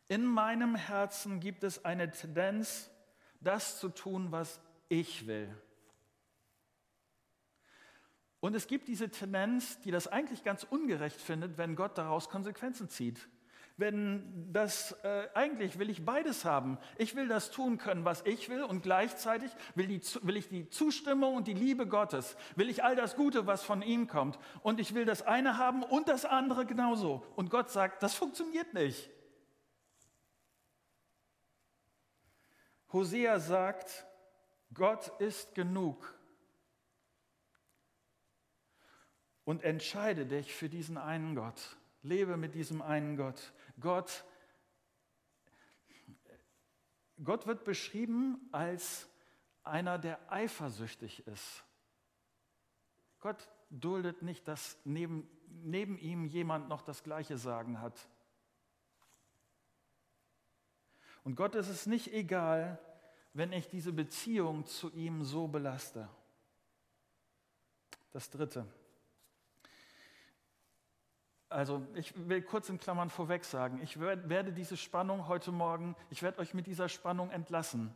In 0.10 0.26
meinem 0.26 0.76
Herzen 0.76 1.40
gibt 1.40 1.64
es 1.64 1.86
eine 1.86 2.12
Tendenz, 2.12 2.92
das 3.40 3.80
zu 3.80 3.88
tun, 3.88 4.34
was 4.34 4.60
ich 4.90 5.28
will. 5.28 5.56
Und 8.46 8.54
es 8.56 8.68
gibt 8.68 8.88
diese 8.88 9.10
Tendenz, 9.10 9.80
die 9.80 9.90
das 9.90 10.08
eigentlich 10.08 10.44
ganz 10.44 10.68
ungerecht 10.70 11.20
findet, 11.20 11.58
wenn 11.58 11.76
Gott 11.76 11.98
daraus 11.98 12.30
Konsequenzen 12.30 12.90
zieht. 12.90 13.28
Wenn 13.76 14.54
das, 14.54 14.92
äh, 15.04 15.30
eigentlich 15.34 15.80
will 15.80 15.90
ich 15.90 16.06
beides 16.06 16.46
haben. 16.46 16.78
Ich 17.00 17.16
will 17.16 17.28
das 17.28 17.50
tun 17.50 17.80
können, 17.80 18.06
was 18.06 18.22
ich 18.24 18.48
will 18.48 18.62
und 18.62 18.84
gleichzeitig 18.84 19.50
will, 19.74 19.88
die, 19.88 20.00
will 20.22 20.38
ich 20.38 20.48
die 20.48 20.70
Zustimmung 20.70 21.34
und 21.34 21.48
die 21.48 21.56
Liebe 21.56 21.88
Gottes, 21.88 22.38
will 22.56 22.70
ich 22.70 22.84
all 22.84 22.96
das 22.96 23.16
Gute, 23.16 23.48
was 23.48 23.64
von 23.64 23.82
ihm 23.82 24.06
kommt. 24.06 24.38
Und 24.62 24.80
ich 24.80 24.94
will 24.94 25.06
das 25.06 25.24
eine 25.24 25.58
haben 25.58 25.82
und 25.82 26.08
das 26.08 26.24
andere 26.24 26.68
genauso. 26.68 27.26
Und 27.36 27.50
Gott 27.50 27.72
sagt, 27.72 28.04
das 28.04 28.14
funktioniert 28.14 28.76
nicht. 28.76 29.10
Hosea 32.94 33.40
sagt, 33.40 34.06
Gott 34.72 35.12
ist 35.18 35.56
genug. 35.56 36.16
Und 39.46 39.64
entscheide 39.64 40.26
dich 40.26 40.54
für 40.54 40.70
diesen 40.70 40.98
einen 40.98 41.36
Gott. 41.36 41.78
Lebe 42.02 42.36
mit 42.36 42.56
diesem 42.56 42.82
einen 42.82 43.16
Gott. 43.16 43.54
Gott, 43.80 44.26
Gott 47.24 47.48
wird 47.48 47.64
beschrieben 47.64 48.50
als 48.52 49.08
einer, 49.64 49.98
der 49.98 50.20
eifersüchtig 50.32 51.26
ist. 51.28 51.64
Gott 53.20 53.50
duldet 53.70 54.22
nicht, 54.22 54.48
dass 54.48 54.78
neben, 54.84 55.28
neben 55.48 55.98
ihm 55.98 56.26
jemand 56.26 56.68
noch 56.68 56.82
das 56.82 57.04
gleiche 57.04 57.38
Sagen 57.38 57.82
hat. 57.82 58.08
Und 61.24 61.36
Gott 61.36 61.56
ist 61.56 61.70
es 61.70 61.88
nicht 61.88 62.14
egal, 62.14 62.80
wenn 63.34 63.52
ich 63.52 63.68
diese 63.68 63.92
Beziehung 63.92 64.66
zu 64.66 64.92
ihm 64.92 65.24
so 65.24 65.48
belaste. 65.48 66.08
Das 68.12 68.30
Dritte. 68.30 68.68
Also 71.56 71.88
ich 71.94 72.14
will 72.28 72.42
kurz 72.42 72.68
in 72.68 72.80
Klammern 72.80 73.10
vorweg 73.10 73.46
sagen, 73.46 73.80
ich 73.82 73.98
werde 73.98 74.52
diese 74.52 74.76
Spannung 74.76 75.30
heute 75.30 75.54
Morgen, 75.54 75.96
ich 76.10 76.22
werde 76.22 76.40
euch 76.40 76.54
mit 76.54 76.68
dieser 76.68 76.90
Spannung 76.90 77.32
entlassen, 77.32 77.96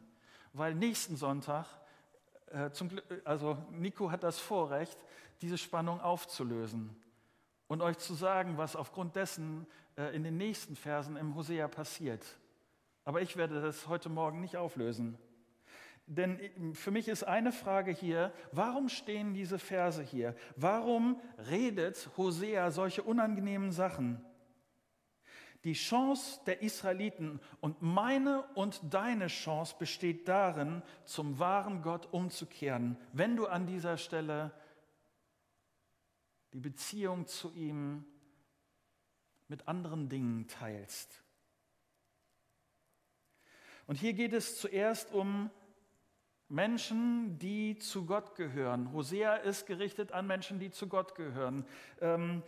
weil 0.53 0.73
nächsten 0.73 1.17
Sonntag, 1.17 1.65
äh, 2.51 2.71
zum, 2.71 2.89
also 3.25 3.57
Nico 3.71 4.11
hat 4.11 4.23
das 4.23 4.39
Vorrecht, 4.39 4.97
diese 5.41 5.57
Spannung 5.57 5.99
aufzulösen 5.99 6.95
und 7.67 7.81
euch 7.81 7.97
zu 7.97 8.13
sagen, 8.13 8.57
was 8.57 8.77
aufgrund 8.77 9.17
dessen 9.17 9.67
äh, 9.97 10.15
in 10.15 10.23
den 10.23 10.37
nächsten 10.37 10.77
Versen 10.77 11.17
im 11.17 11.35
Hosea 11.35 11.67
passiert. 11.67 12.25
Aber 13.03 13.21
ich 13.21 13.35
werde 13.35 13.61
das 13.61 13.89
heute 13.89 14.07
Morgen 14.07 14.39
nicht 14.39 14.55
auflösen. 14.55 15.17
Denn 16.11 16.73
für 16.73 16.89
mich 16.89 17.07
ist 17.07 17.23
eine 17.23 17.51
Frage 17.51 17.91
hier, 17.91 18.33
warum 18.51 18.89
stehen 18.89 19.35
diese 19.35 19.59
Verse 19.59 20.01
hier? 20.01 20.35
Warum 20.55 21.21
redet 21.51 22.09
Hosea 22.17 22.71
solche 22.71 23.03
unangenehmen 23.03 23.71
Sachen? 23.71 24.25
Die 25.65 25.73
Chance 25.73 26.39
der 26.47 26.63
Israeliten 26.63 27.39
und 27.61 27.83
meine 27.83 28.41
und 28.55 28.81
deine 28.91 29.27
Chance 29.27 29.75
besteht 29.77 30.27
darin, 30.27 30.81
zum 31.05 31.37
wahren 31.37 31.83
Gott 31.83 32.11
umzukehren, 32.11 32.97
wenn 33.13 33.35
du 33.35 33.45
an 33.45 33.67
dieser 33.67 33.97
Stelle 33.97 34.51
die 36.53 36.59
Beziehung 36.59 37.27
zu 37.27 37.53
ihm 37.53 38.03
mit 39.47 39.67
anderen 39.67 40.09
Dingen 40.09 40.47
teilst. 40.47 41.23
Und 43.85 43.97
hier 43.97 44.13
geht 44.13 44.33
es 44.33 44.57
zuerst 44.57 45.11
um 45.11 45.51
Menschen, 46.49 47.37
die 47.37 47.77
zu 47.77 48.05
Gott 48.05 48.35
gehören. 48.35 48.91
Hosea 48.91 49.35
ist 49.35 49.67
gerichtet 49.67 50.11
an 50.11 50.25
Menschen, 50.25 50.59
die 50.59 50.71
zu 50.71 50.87
Gott 50.87 51.13
gehören. 51.13 51.63
Ähm, 52.01 52.41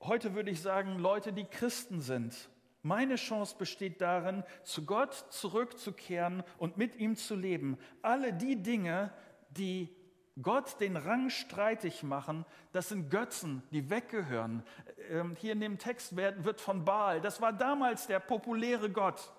heute 0.00 0.34
würde 0.34 0.50
ich 0.50 0.62
sagen, 0.62 0.98
Leute, 0.98 1.34
die 1.34 1.44
Christen 1.44 2.00
sind. 2.00 2.48
Meine 2.82 3.16
Chance 3.16 3.56
besteht 3.58 4.00
darin, 4.00 4.44
zu 4.62 4.86
Gott 4.86 5.12
zurückzukehren 5.30 6.42
und 6.56 6.78
mit 6.78 6.96
ihm 6.96 7.16
zu 7.16 7.34
leben. 7.34 7.76
Alle 8.00 8.32
die 8.32 8.62
Dinge, 8.62 9.12
die 9.50 9.94
Gott 10.40 10.80
den 10.80 10.96
Rang 10.96 11.28
streitig 11.28 12.02
machen, 12.02 12.46
das 12.72 12.88
sind 12.88 13.10
Götzen, 13.10 13.62
die 13.72 13.90
weggehören. 13.90 14.62
Ähm, 15.10 15.36
hier 15.38 15.52
in 15.52 15.60
dem 15.60 15.78
Text 15.78 16.16
wird 16.16 16.60
von 16.60 16.84
Baal, 16.84 17.20
das 17.20 17.42
war 17.42 17.52
damals 17.52 18.06
der 18.06 18.20
populäre 18.20 18.88
Gott. 18.88 19.32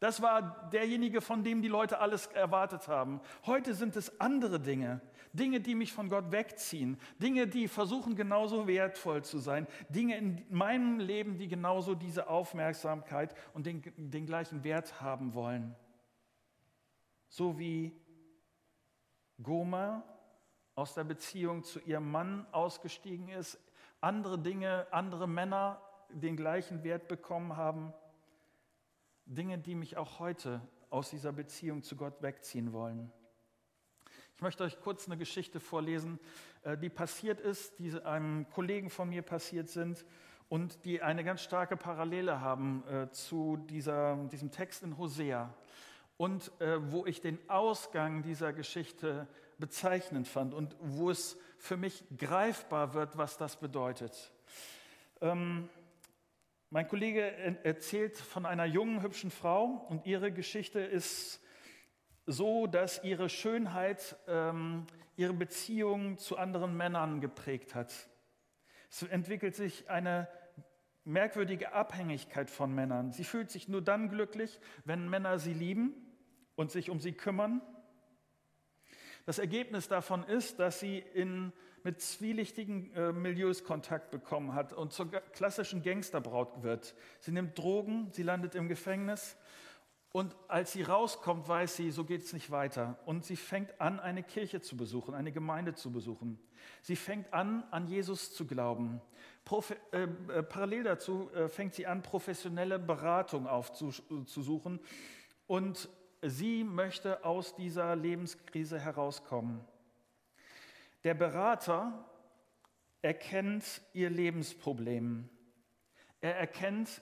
Das 0.00 0.22
war 0.22 0.70
derjenige, 0.70 1.20
von 1.20 1.44
dem 1.44 1.60
die 1.60 1.68
Leute 1.68 2.00
alles 2.00 2.26
erwartet 2.28 2.88
haben. 2.88 3.20
Heute 3.44 3.74
sind 3.74 3.96
es 3.96 4.18
andere 4.18 4.58
Dinge. 4.58 5.02
Dinge, 5.34 5.60
die 5.60 5.74
mich 5.74 5.92
von 5.92 6.08
Gott 6.08 6.32
wegziehen. 6.32 6.98
Dinge, 7.18 7.46
die 7.46 7.68
versuchen 7.68 8.16
genauso 8.16 8.66
wertvoll 8.66 9.22
zu 9.22 9.38
sein. 9.38 9.66
Dinge 9.90 10.16
in 10.16 10.44
meinem 10.48 10.98
Leben, 10.98 11.36
die 11.36 11.48
genauso 11.48 11.94
diese 11.94 12.28
Aufmerksamkeit 12.28 13.34
und 13.52 13.66
den, 13.66 13.82
den 13.96 14.24
gleichen 14.24 14.64
Wert 14.64 15.02
haben 15.02 15.34
wollen. 15.34 15.76
So 17.28 17.58
wie 17.58 17.92
Goma 19.42 20.02
aus 20.74 20.94
der 20.94 21.04
Beziehung 21.04 21.62
zu 21.62 21.78
ihrem 21.80 22.10
Mann 22.10 22.46
ausgestiegen 22.52 23.28
ist, 23.28 23.60
andere 24.00 24.38
Dinge, 24.38 24.86
andere 24.92 25.28
Männer 25.28 25.78
den 26.08 26.36
gleichen 26.36 26.82
Wert 26.84 27.06
bekommen 27.06 27.58
haben. 27.58 27.92
Dinge, 29.30 29.58
die 29.58 29.76
mich 29.76 29.96
auch 29.96 30.18
heute 30.18 30.60
aus 30.90 31.10
dieser 31.10 31.32
Beziehung 31.32 31.82
zu 31.84 31.94
Gott 31.94 32.20
wegziehen 32.20 32.72
wollen. 32.72 33.12
Ich 34.34 34.42
möchte 34.42 34.64
euch 34.64 34.80
kurz 34.80 35.06
eine 35.06 35.16
Geschichte 35.16 35.60
vorlesen, 35.60 36.18
äh, 36.64 36.76
die 36.76 36.88
passiert 36.88 37.40
ist, 37.40 37.78
die 37.78 37.92
einem 38.02 38.48
Kollegen 38.50 38.90
von 38.90 39.08
mir 39.08 39.22
passiert 39.22 39.68
sind 39.68 40.04
und 40.48 40.84
die 40.84 41.00
eine 41.00 41.22
ganz 41.22 41.42
starke 41.42 41.76
Parallele 41.76 42.40
haben 42.40 42.82
äh, 42.88 43.08
zu 43.10 43.56
dieser, 43.56 44.16
diesem 44.32 44.50
Text 44.50 44.82
in 44.82 44.98
Hosea 44.98 45.54
und 46.16 46.50
äh, 46.60 46.90
wo 46.90 47.06
ich 47.06 47.20
den 47.20 47.38
Ausgang 47.48 48.22
dieser 48.22 48.52
Geschichte 48.52 49.28
bezeichnend 49.58 50.26
fand 50.26 50.54
und 50.54 50.74
wo 50.80 51.10
es 51.10 51.38
für 51.56 51.76
mich 51.76 52.02
greifbar 52.16 52.94
wird, 52.94 53.16
was 53.16 53.36
das 53.36 53.60
bedeutet. 53.60 54.32
Ähm, 55.20 55.68
mein 56.70 56.86
Kollege 56.86 57.20
erzählt 57.64 58.16
von 58.16 58.46
einer 58.46 58.64
jungen, 58.64 59.02
hübschen 59.02 59.30
Frau 59.30 59.64
und 59.88 60.06
ihre 60.06 60.32
Geschichte 60.32 60.80
ist 60.80 61.40
so, 62.26 62.68
dass 62.68 63.02
ihre 63.02 63.28
Schönheit 63.28 64.16
ähm, 64.28 64.86
ihre 65.16 65.34
Beziehung 65.34 66.16
zu 66.16 66.38
anderen 66.38 66.76
Männern 66.76 67.20
geprägt 67.20 67.74
hat. 67.74 67.92
Es 68.88 69.02
entwickelt 69.02 69.54
sich 69.54 69.90
eine 69.90 70.28
merkwürdige 71.04 71.72
Abhängigkeit 71.72 72.50
von 72.50 72.74
Männern. 72.74 73.12
Sie 73.12 73.24
fühlt 73.24 73.50
sich 73.50 73.68
nur 73.68 73.82
dann 73.82 74.08
glücklich, 74.08 74.60
wenn 74.84 75.08
Männer 75.10 75.38
sie 75.38 75.52
lieben 75.52 75.94
und 76.54 76.70
sich 76.70 76.88
um 76.88 77.00
sie 77.00 77.12
kümmern. 77.12 77.60
Das 79.30 79.38
Ergebnis 79.38 79.86
davon 79.86 80.24
ist, 80.24 80.58
dass 80.58 80.80
sie 80.80 80.98
in 80.98 81.52
mit 81.84 82.00
zwielichtigen 82.00 82.92
äh, 82.96 83.12
Milieus 83.12 83.62
Kontakt 83.62 84.10
bekommen 84.10 84.54
hat 84.54 84.72
und 84.72 84.92
zur 84.92 85.08
klassischen 85.08 85.84
Gangsterbraut 85.84 86.64
wird. 86.64 86.96
Sie 87.20 87.30
nimmt 87.30 87.56
Drogen, 87.56 88.08
sie 88.10 88.24
landet 88.24 88.56
im 88.56 88.66
Gefängnis 88.66 89.36
und 90.10 90.34
als 90.48 90.72
sie 90.72 90.82
rauskommt, 90.82 91.46
weiß 91.46 91.76
sie, 91.76 91.92
so 91.92 92.02
geht 92.02 92.22
es 92.22 92.32
nicht 92.32 92.50
weiter. 92.50 92.98
Und 93.06 93.24
sie 93.24 93.36
fängt 93.36 93.80
an, 93.80 94.00
eine 94.00 94.24
Kirche 94.24 94.62
zu 94.62 94.76
besuchen, 94.76 95.14
eine 95.14 95.30
Gemeinde 95.30 95.74
zu 95.74 95.92
besuchen. 95.92 96.40
Sie 96.82 96.96
fängt 96.96 97.32
an, 97.32 97.62
an 97.70 97.86
Jesus 97.86 98.34
zu 98.34 98.48
glauben. 98.48 99.00
Profe 99.44 99.76
äh, 99.92 100.08
äh, 100.38 100.42
parallel 100.42 100.82
dazu 100.82 101.30
äh, 101.34 101.46
fängt 101.46 101.74
sie 101.74 101.86
an, 101.86 102.02
professionelle 102.02 102.80
Beratung 102.80 103.46
aufzusuchen. 103.46 104.80
Und 105.46 105.88
sie 106.22 106.64
möchte 106.64 107.24
aus 107.24 107.54
dieser 107.54 107.96
Lebenskrise 107.96 108.78
herauskommen. 108.78 109.64
Der 111.04 111.14
Berater 111.14 112.04
erkennt 113.02 113.80
ihr 113.92 114.10
Lebensproblem. 114.10 115.28
Er 116.20 116.36
erkennt 116.36 117.00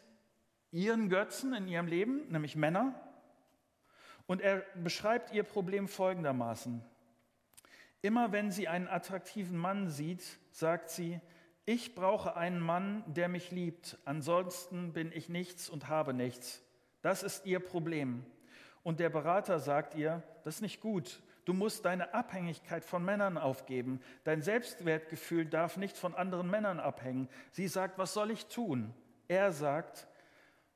ihren 0.71 1.09
Götzen 1.09 1.55
in 1.55 1.67
ihrem 1.67 1.87
Leben, 1.87 2.29
nämlich 2.31 2.55
Männer, 2.55 2.95
und 4.27 4.43
er 4.43 4.63
beschreibt 4.75 5.33
ihr 5.33 5.43
Problem 5.43 5.89
folgendermaßen. 5.89 6.85
Immer 8.03 8.31
wenn 8.31 8.53
sie 8.53 8.69
einen 8.69 8.87
attraktiven 8.87 9.57
Mann 9.57 9.89
sieht, 9.89 10.23
sagt 10.53 10.91
sie, 10.91 11.21
ich 11.65 11.95
brauche 11.95 12.37
einen 12.37 12.61
Mann, 12.61 13.03
der 13.07 13.29
mich 13.29 13.51
liebt, 13.51 13.99
ansonsten 14.05 14.93
bin 14.93 15.11
ich 15.13 15.29
nichts 15.29 15.69
und 15.69 15.89
habe 15.89 16.15
nichts. 16.15 16.63
Das 17.03 17.23
ist 17.23 17.47
ihr 17.47 17.61
Problem. 17.61 18.25
Und 18.83 19.01
der 19.01 19.11
Berater 19.11 19.59
sagt 19.59 19.95
ihr, 19.95 20.23
das 20.45 20.57
ist 20.57 20.63
nicht 20.63 20.81
gut, 20.81 21.23
Du 21.49 21.55
musst 21.55 21.87
deine 21.87 22.13
Abhängigkeit 22.13 22.85
von 22.85 23.03
Männern 23.03 23.39
aufgeben. 23.39 24.03
Dein 24.25 24.43
Selbstwertgefühl 24.43 25.47
darf 25.47 25.79
nicht 25.79 25.97
von 25.97 26.15
anderen 26.15 26.51
Männern 26.51 26.79
abhängen. 26.79 27.27
Sie 27.53 27.69
sagt, 27.69 27.97
was 27.97 28.13
soll 28.13 28.31
ich 28.31 28.49
tun? 28.49 28.93
Er 29.29 29.51
sagt, 29.51 30.09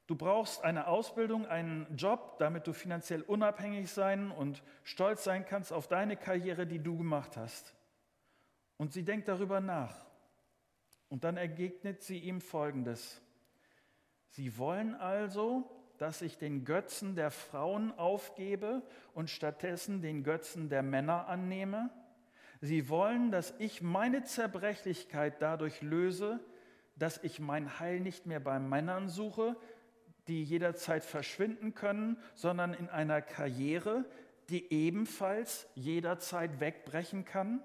du 0.06 0.16
brauchst 0.16 0.64
eine 0.64 0.86
Ausbildung, 0.86 1.44
einen 1.44 1.94
Job, 1.94 2.38
damit 2.38 2.66
du 2.66 2.72
finanziell 2.72 3.20
unabhängig 3.20 3.90
sein 3.92 4.30
und 4.30 4.62
stolz 4.82 5.24
sein 5.24 5.44
kannst 5.44 5.74
auf 5.74 5.88
deine 5.88 6.16
Karriere, 6.16 6.66
die 6.66 6.78
du 6.78 6.96
gemacht 6.96 7.36
hast. 7.36 7.74
Und 8.78 8.94
sie 8.94 9.04
denkt 9.04 9.28
darüber 9.28 9.60
nach. 9.60 10.06
Und 11.10 11.24
dann 11.24 11.36
ergegnet 11.36 12.00
sie 12.00 12.18
ihm 12.18 12.40
Folgendes. 12.40 13.20
Sie 14.30 14.56
wollen 14.56 14.94
also, 14.94 15.70
dass 16.02 16.20
ich 16.20 16.36
den 16.36 16.64
Götzen 16.64 17.14
der 17.14 17.30
Frauen 17.30 17.96
aufgebe 17.96 18.82
und 19.14 19.30
stattdessen 19.30 20.02
den 20.02 20.24
Götzen 20.24 20.68
der 20.68 20.82
Männer 20.82 21.28
annehme. 21.28 21.90
Sie 22.60 22.88
wollen, 22.88 23.30
dass 23.30 23.54
ich 23.60 23.82
meine 23.82 24.24
Zerbrechlichkeit 24.24 25.40
dadurch 25.40 25.80
löse, 25.80 26.40
dass 26.96 27.22
ich 27.22 27.38
mein 27.38 27.78
Heil 27.78 28.00
nicht 28.00 28.26
mehr 28.26 28.40
bei 28.40 28.58
Männern 28.58 29.08
suche, 29.08 29.54
die 30.26 30.42
jederzeit 30.42 31.04
verschwinden 31.04 31.72
können, 31.72 32.18
sondern 32.34 32.74
in 32.74 32.88
einer 32.88 33.22
Karriere, 33.22 34.04
die 34.48 34.72
ebenfalls 34.72 35.68
jederzeit 35.76 36.58
wegbrechen 36.58 37.24
kann. 37.24 37.62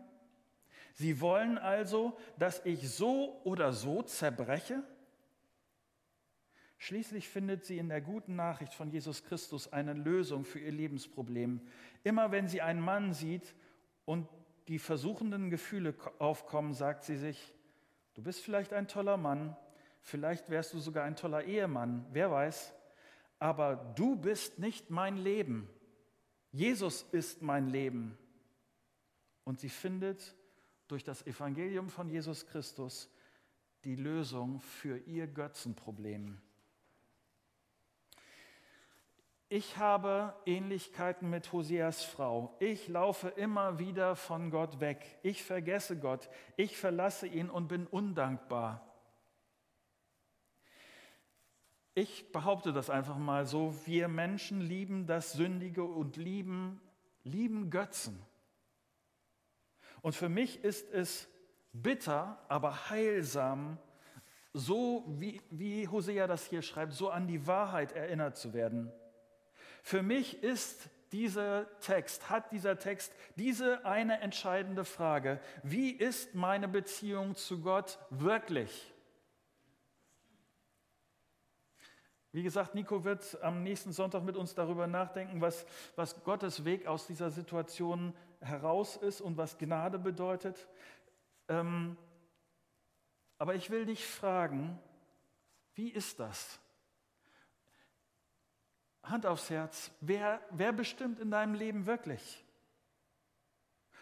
Sie 0.93 1.21
wollen 1.21 1.57
also, 1.57 2.15
dass 2.37 2.63
ich 2.65 2.87
so 2.87 3.41
oder 3.45 3.73
so 3.73 4.03
zerbreche. 4.03 4.83
Schließlich 6.77 7.27
findet 7.27 7.65
sie 7.65 7.77
in 7.77 7.89
der 7.89 8.01
guten 8.01 8.35
Nachricht 8.35 8.73
von 8.73 8.89
Jesus 8.89 9.23
Christus 9.23 9.71
eine 9.73 9.93
Lösung 9.93 10.45
für 10.45 10.59
ihr 10.59 10.71
Lebensproblem. 10.71 11.61
Immer 12.03 12.31
wenn 12.31 12.47
sie 12.47 12.61
einen 12.61 12.81
Mann 12.81 13.13
sieht 13.13 13.55
und 14.05 14.27
die 14.67 14.79
versuchenden 14.79 15.49
Gefühle 15.49 15.95
aufkommen, 16.19 16.73
sagt 16.73 17.03
sie 17.03 17.17
sich, 17.17 17.53
du 18.13 18.21
bist 18.21 18.41
vielleicht 18.41 18.73
ein 18.73 18.87
toller 18.87 19.17
Mann, 19.17 19.55
vielleicht 20.01 20.49
wärst 20.49 20.73
du 20.73 20.79
sogar 20.79 21.05
ein 21.05 21.15
toller 21.15 21.43
Ehemann, 21.45 22.05
wer 22.11 22.29
weiß, 22.29 22.73
aber 23.39 23.75
du 23.95 24.15
bist 24.15 24.59
nicht 24.59 24.89
mein 24.89 25.17
Leben. 25.17 25.69
Jesus 26.51 27.03
ist 27.11 27.41
mein 27.41 27.67
Leben. 27.67 28.17
Und 29.43 29.59
sie 29.59 29.69
findet 29.69 30.35
durch 30.87 31.03
das 31.03 31.25
Evangelium 31.25 31.89
von 31.89 32.09
Jesus 32.09 32.45
Christus 32.47 33.09
die 33.83 33.95
Lösung 33.95 34.59
für 34.59 34.97
ihr 34.97 35.27
Götzenproblem. 35.27 36.41
Ich 39.49 39.77
habe 39.77 40.35
Ähnlichkeiten 40.45 41.29
mit 41.29 41.53
Hoseas 41.53 42.03
Frau. 42.03 42.57
Ich 42.59 42.89
laufe 42.89 43.29
immer 43.29 43.79
wieder 43.79 44.17
von 44.17 44.51
Gott 44.51 44.81
weg. 44.81 45.19
Ich 45.23 45.41
vergesse 45.41 45.97
Gott. 45.97 46.29
Ich 46.57 46.77
verlasse 46.77 47.27
ihn 47.27 47.49
und 47.49 47.69
bin 47.69 47.87
undankbar. 47.87 48.83
Ich 51.93 52.29
behaupte 52.33 52.73
das 52.73 52.89
einfach 52.89 53.17
mal 53.17 53.45
so. 53.45 53.73
Wir 53.85 54.09
Menschen 54.09 54.59
lieben 54.59 55.07
das 55.07 55.31
Sündige 55.31 55.85
und 55.85 56.17
lieben, 56.17 56.81
lieben 57.23 57.69
Götzen. 57.69 58.21
Und 60.01 60.13
für 60.13 60.29
mich 60.29 60.61
ist 60.65 60.91
es 60.91 61.29
bitter, 61.71 62.37
aber 62.49 62.89
heilsam, 62.89 63.77
so 64.51 65.05
wie, 65.07 65.41
wie 65.49 65.87
Hosea 65.87 66.27
das 66.27 66.45
hier 66.47 66.61
schreibt, 66.61 66.91
so 66.91 67.09
an 67.09 67.27
die 67.27 67.47
Wahrheit 67.47 67.93
erinnert 67.93 68.35
zu 68.35 68.53
werden. 68.53 68.91
Für 69.87 70.03
mich 70.03 70.43
ist 70.43 70.89
dieser 71.13 71.65
Text, 71.79 72.29
hat 72.29 72.51
dieser 72.51 72.77
Text 72.77 73.13
diese 73.37 73.85
eine 73.85 74.19
entscheidende 74.19 74.83
Frage. 74.83 75.39
Wie 75.63 75.91
ist 75.91 76.35
meine 76.35 76.67
Beziehung 76.67 77.35
zu 77.35 77.61
Gott 77.61 77.97
wirklich? 78.09 78.93
Wie 82.33 82.43
gesagt, 82.43 82.75
Nico 82.75 83.05
wird 83.05 83.41
am 83.41 83.63
nächsten 83.63 83.93
Sonntag 83.93 84.23
mit 84.23 84.35
uns 84.35 84.53
darüber 84.53 84.87
nachdenken, 84.87 85.39
was, 85.39 85.65
was 85.95 86.21
Gottes 86.25 86.65
Weg 86.65 86.85
aus 86.85 87.07
dieser 87.07 87.31
Situation 87.31 88.13
heraus 88.41 88.97
ist 88.97 89.21
und 89.21 89.37
was 89.37 89.57
Gnade 89.57 89.99
bedeutet. 89.99 90.67
Ähm, 91.47 91.95
aber 93.37 93.55
ich 93.55 93.69
will 93.69 93.85
dich 93.85 94.05
fragen, 94.05 94.77
wie 95.75 95.91
ist 95.91 96.19
das? 96.19 96.59
Hand 99.09 99.25
aufs 99.25 99.49
Herz, 99.49 99.91
wer, 100.01 100.39
wer 100.51 100.71
bestimmt 100.71 101.19
in 101.19 101.31
deinem 101.31 101.53
Leben 101.53 101.85
wirklich? 101.85 102.43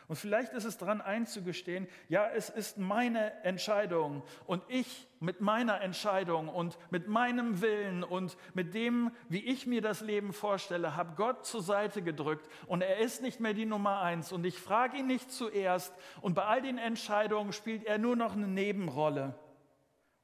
Und 0.07 0.17
vielleicht 0.17 0.53
ist 0.53 0.65
es 0.65 0.77
daran 0.77 1.01
einzugestehen, 1.01 1.87
ja, 2.09 2.27
es 2.29 2.49
ist 2.49 2.77
meine 2.77 3.43
Entscheidung 3.43 4.21
und 4.45 4.63
ich 4.67 5.07
mit 5.19 5.41
meiner 5.41 5.81
Entscheidung 5.81 6.47
und 6.47 6.77
mit 6.91 7.07
meinem 7.07 7.61
Willen 7.61 8.03
und 8.03 8.37
mit 8.53 8.75
dem, 8.75 9.11
wie 9.29 9.43
ich 9.43 9.65
mir 9.65 9.81
das 9.81 10.01
Leben 10.01 10.31
vorstelle, 10.31 10.95
habe 10.95 11.15
Gott 11.15 11.45
zur 11.45 11.63
Seite 11.63 12.03
gedrückt 12.03 12.47
und 12.67 12.81
er 12.81 12.99
ist 12.99 13.23
nicht 13.23 13.39
mehr 13.39 13.55
die 13.55 13.65
Nummer 13.65 14.01
eins 14.01 14.31
und 14.31 14.45
ich 14.45 14.59
frage 14.59 14.97
ihn 14.97 15.07
nicht 15.07 15.31
zuerst 15.31 15.91
und 16.21 16.35
bei 16.35 16.43
all 16.43 16.61
den 16.61 16.77
Entscheidungen 16.77 17.51
spielt 17.51 17.83
er 17.83 17.97
nur 17.97 18.15
noch 18.15 18.33
eine 18.33 18.47
Nebenrolle. 18.47 19.33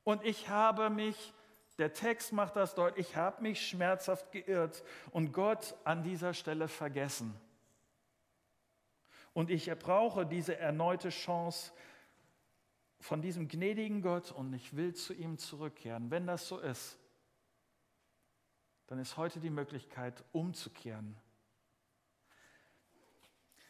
Und 0.03 0.23
ich 0.23 0.49
habe 0.49 0.89
mich 0.89 1.33
der 1.81 1.93
Text 1.93 2.31
macht 2.31 2.55
das 2.55 2.75
deutlich, 2.75 3.09
ich 3.09 3.15
habe 3.15 3.41
mich 3.41 3.67
schmerzhaft 3.67 4.31
geirrt 4.31 4.83
und 5.09 5.33
Gott 5.33 5.75
an 5.83 6.03
dieser 6.03 6.35
Stelle 6.35 6.67
vergessen. 6.67 7.33
Und 9.33 9.49
ich 9.49 9.71
brauche 9.79 10.27
diese 10.27 10.55
erneute 10.57 11.09
Chance 11.09 11.71
von 12.99 13.23
diesem 13.23 13.47
gnädigen 13.47 14.03
Gott 14.03 14.31
und 14.31 14.53
ich 14.53 14.75
will 14.75 14.93
zu 14.93 15.15
ihm 15.15 15.39
zurückkehren. 15.39 16.11
Wenn 16.11 16.27
das 16.27 16.47
so 16.47 16.59
ist, 16.59 16.99
dann 18.85 18.99
ist 18.99 19.17
heute 19.17 19.39
die 19.39 19.49
Möglichkeit, 19.49 20.23
umzukehren. 20.33 21.17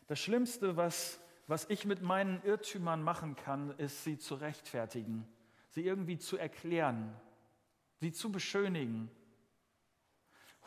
Das 0.08 0.20
Schlimmste, 0.20 0.76
was, 0.76 1.22
was 1.48 1.70
ich 1.70 1.86
mit 1.86 2.02
meinen 2.02 2.44
Irrtümern 2.44 3.04
machen 3.04 3.38
kann, 3.38 3.72
ist, 3.78 4.04
sie 4.04 4.18
zu 4.18 4.36
rechtfertigen, 4.36 5.26
sie 5.70 5.86
irgendwie 5.86 6.18
zu 6.18 6.38
erklären, 6.38 7.16
sie 8.02 8.12
zu 8.12 8.32
beschönigen. 8.32 9.10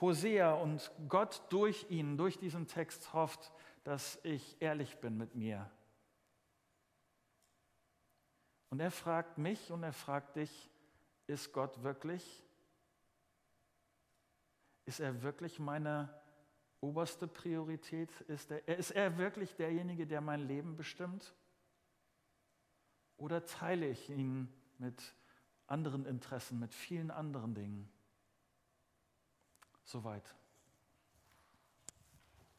Hosea 0.00 0.54
und 0.54 0.90
Gott 1.08 1.42
durch 1.50 1.86
ihn, 1.90 2.16
durch 2.16 2.38
diesen 2.38 2.68
Text 2.68 3.12
hofft, 3.12 3.52
dass 3.82 4.18
ich 4.22 4.56
ehrlich 4.60 4.98
bin 4.98 5.18
mit 5.18 5.34
mir. 5.34 5.68
Und 8.70 8.80
er 8.80 8.92
fragt 8.92 9.36
mich 9.36 9.72
und 9.72 9.82
er 9.82 9.92
fragt 9.92 10.36
dich, 10.36 10.70
ist 11.26 11.52
Gott 11.52 11.82
wirklich? 11.82 12.44
Ist 14.84 15.00
er 15.00 15.22
wirklich 15.22 15.58
meine 15.58 16.22
oberste 16.80 17.26
Priorität? 17.26 18.10
Ist 18.22 18.52
er, 18.52 18.66
ist 18.78 18.92
er 18.92 19.18
wirklich 19.18 19.56
derjenige, 19.56 20.06
der 20.06 20.20
mein 20.20 20.46
Leben 20.46 20.76
bestimmt? 20.76 21.34
Oder 23.16 23.44
teile 23.44 23.88
ich 23.88 24.08
ihn 24.08 24.52
mit 24.78 25.14
anderen 25.66 26.06
Interessen, 26.06 26.58
mit 26.58 26.74
vielen 26.74 27.10
anderen 27.10 27.54
Dingen. 27.54 27.90
Soweit. 29.84 30.34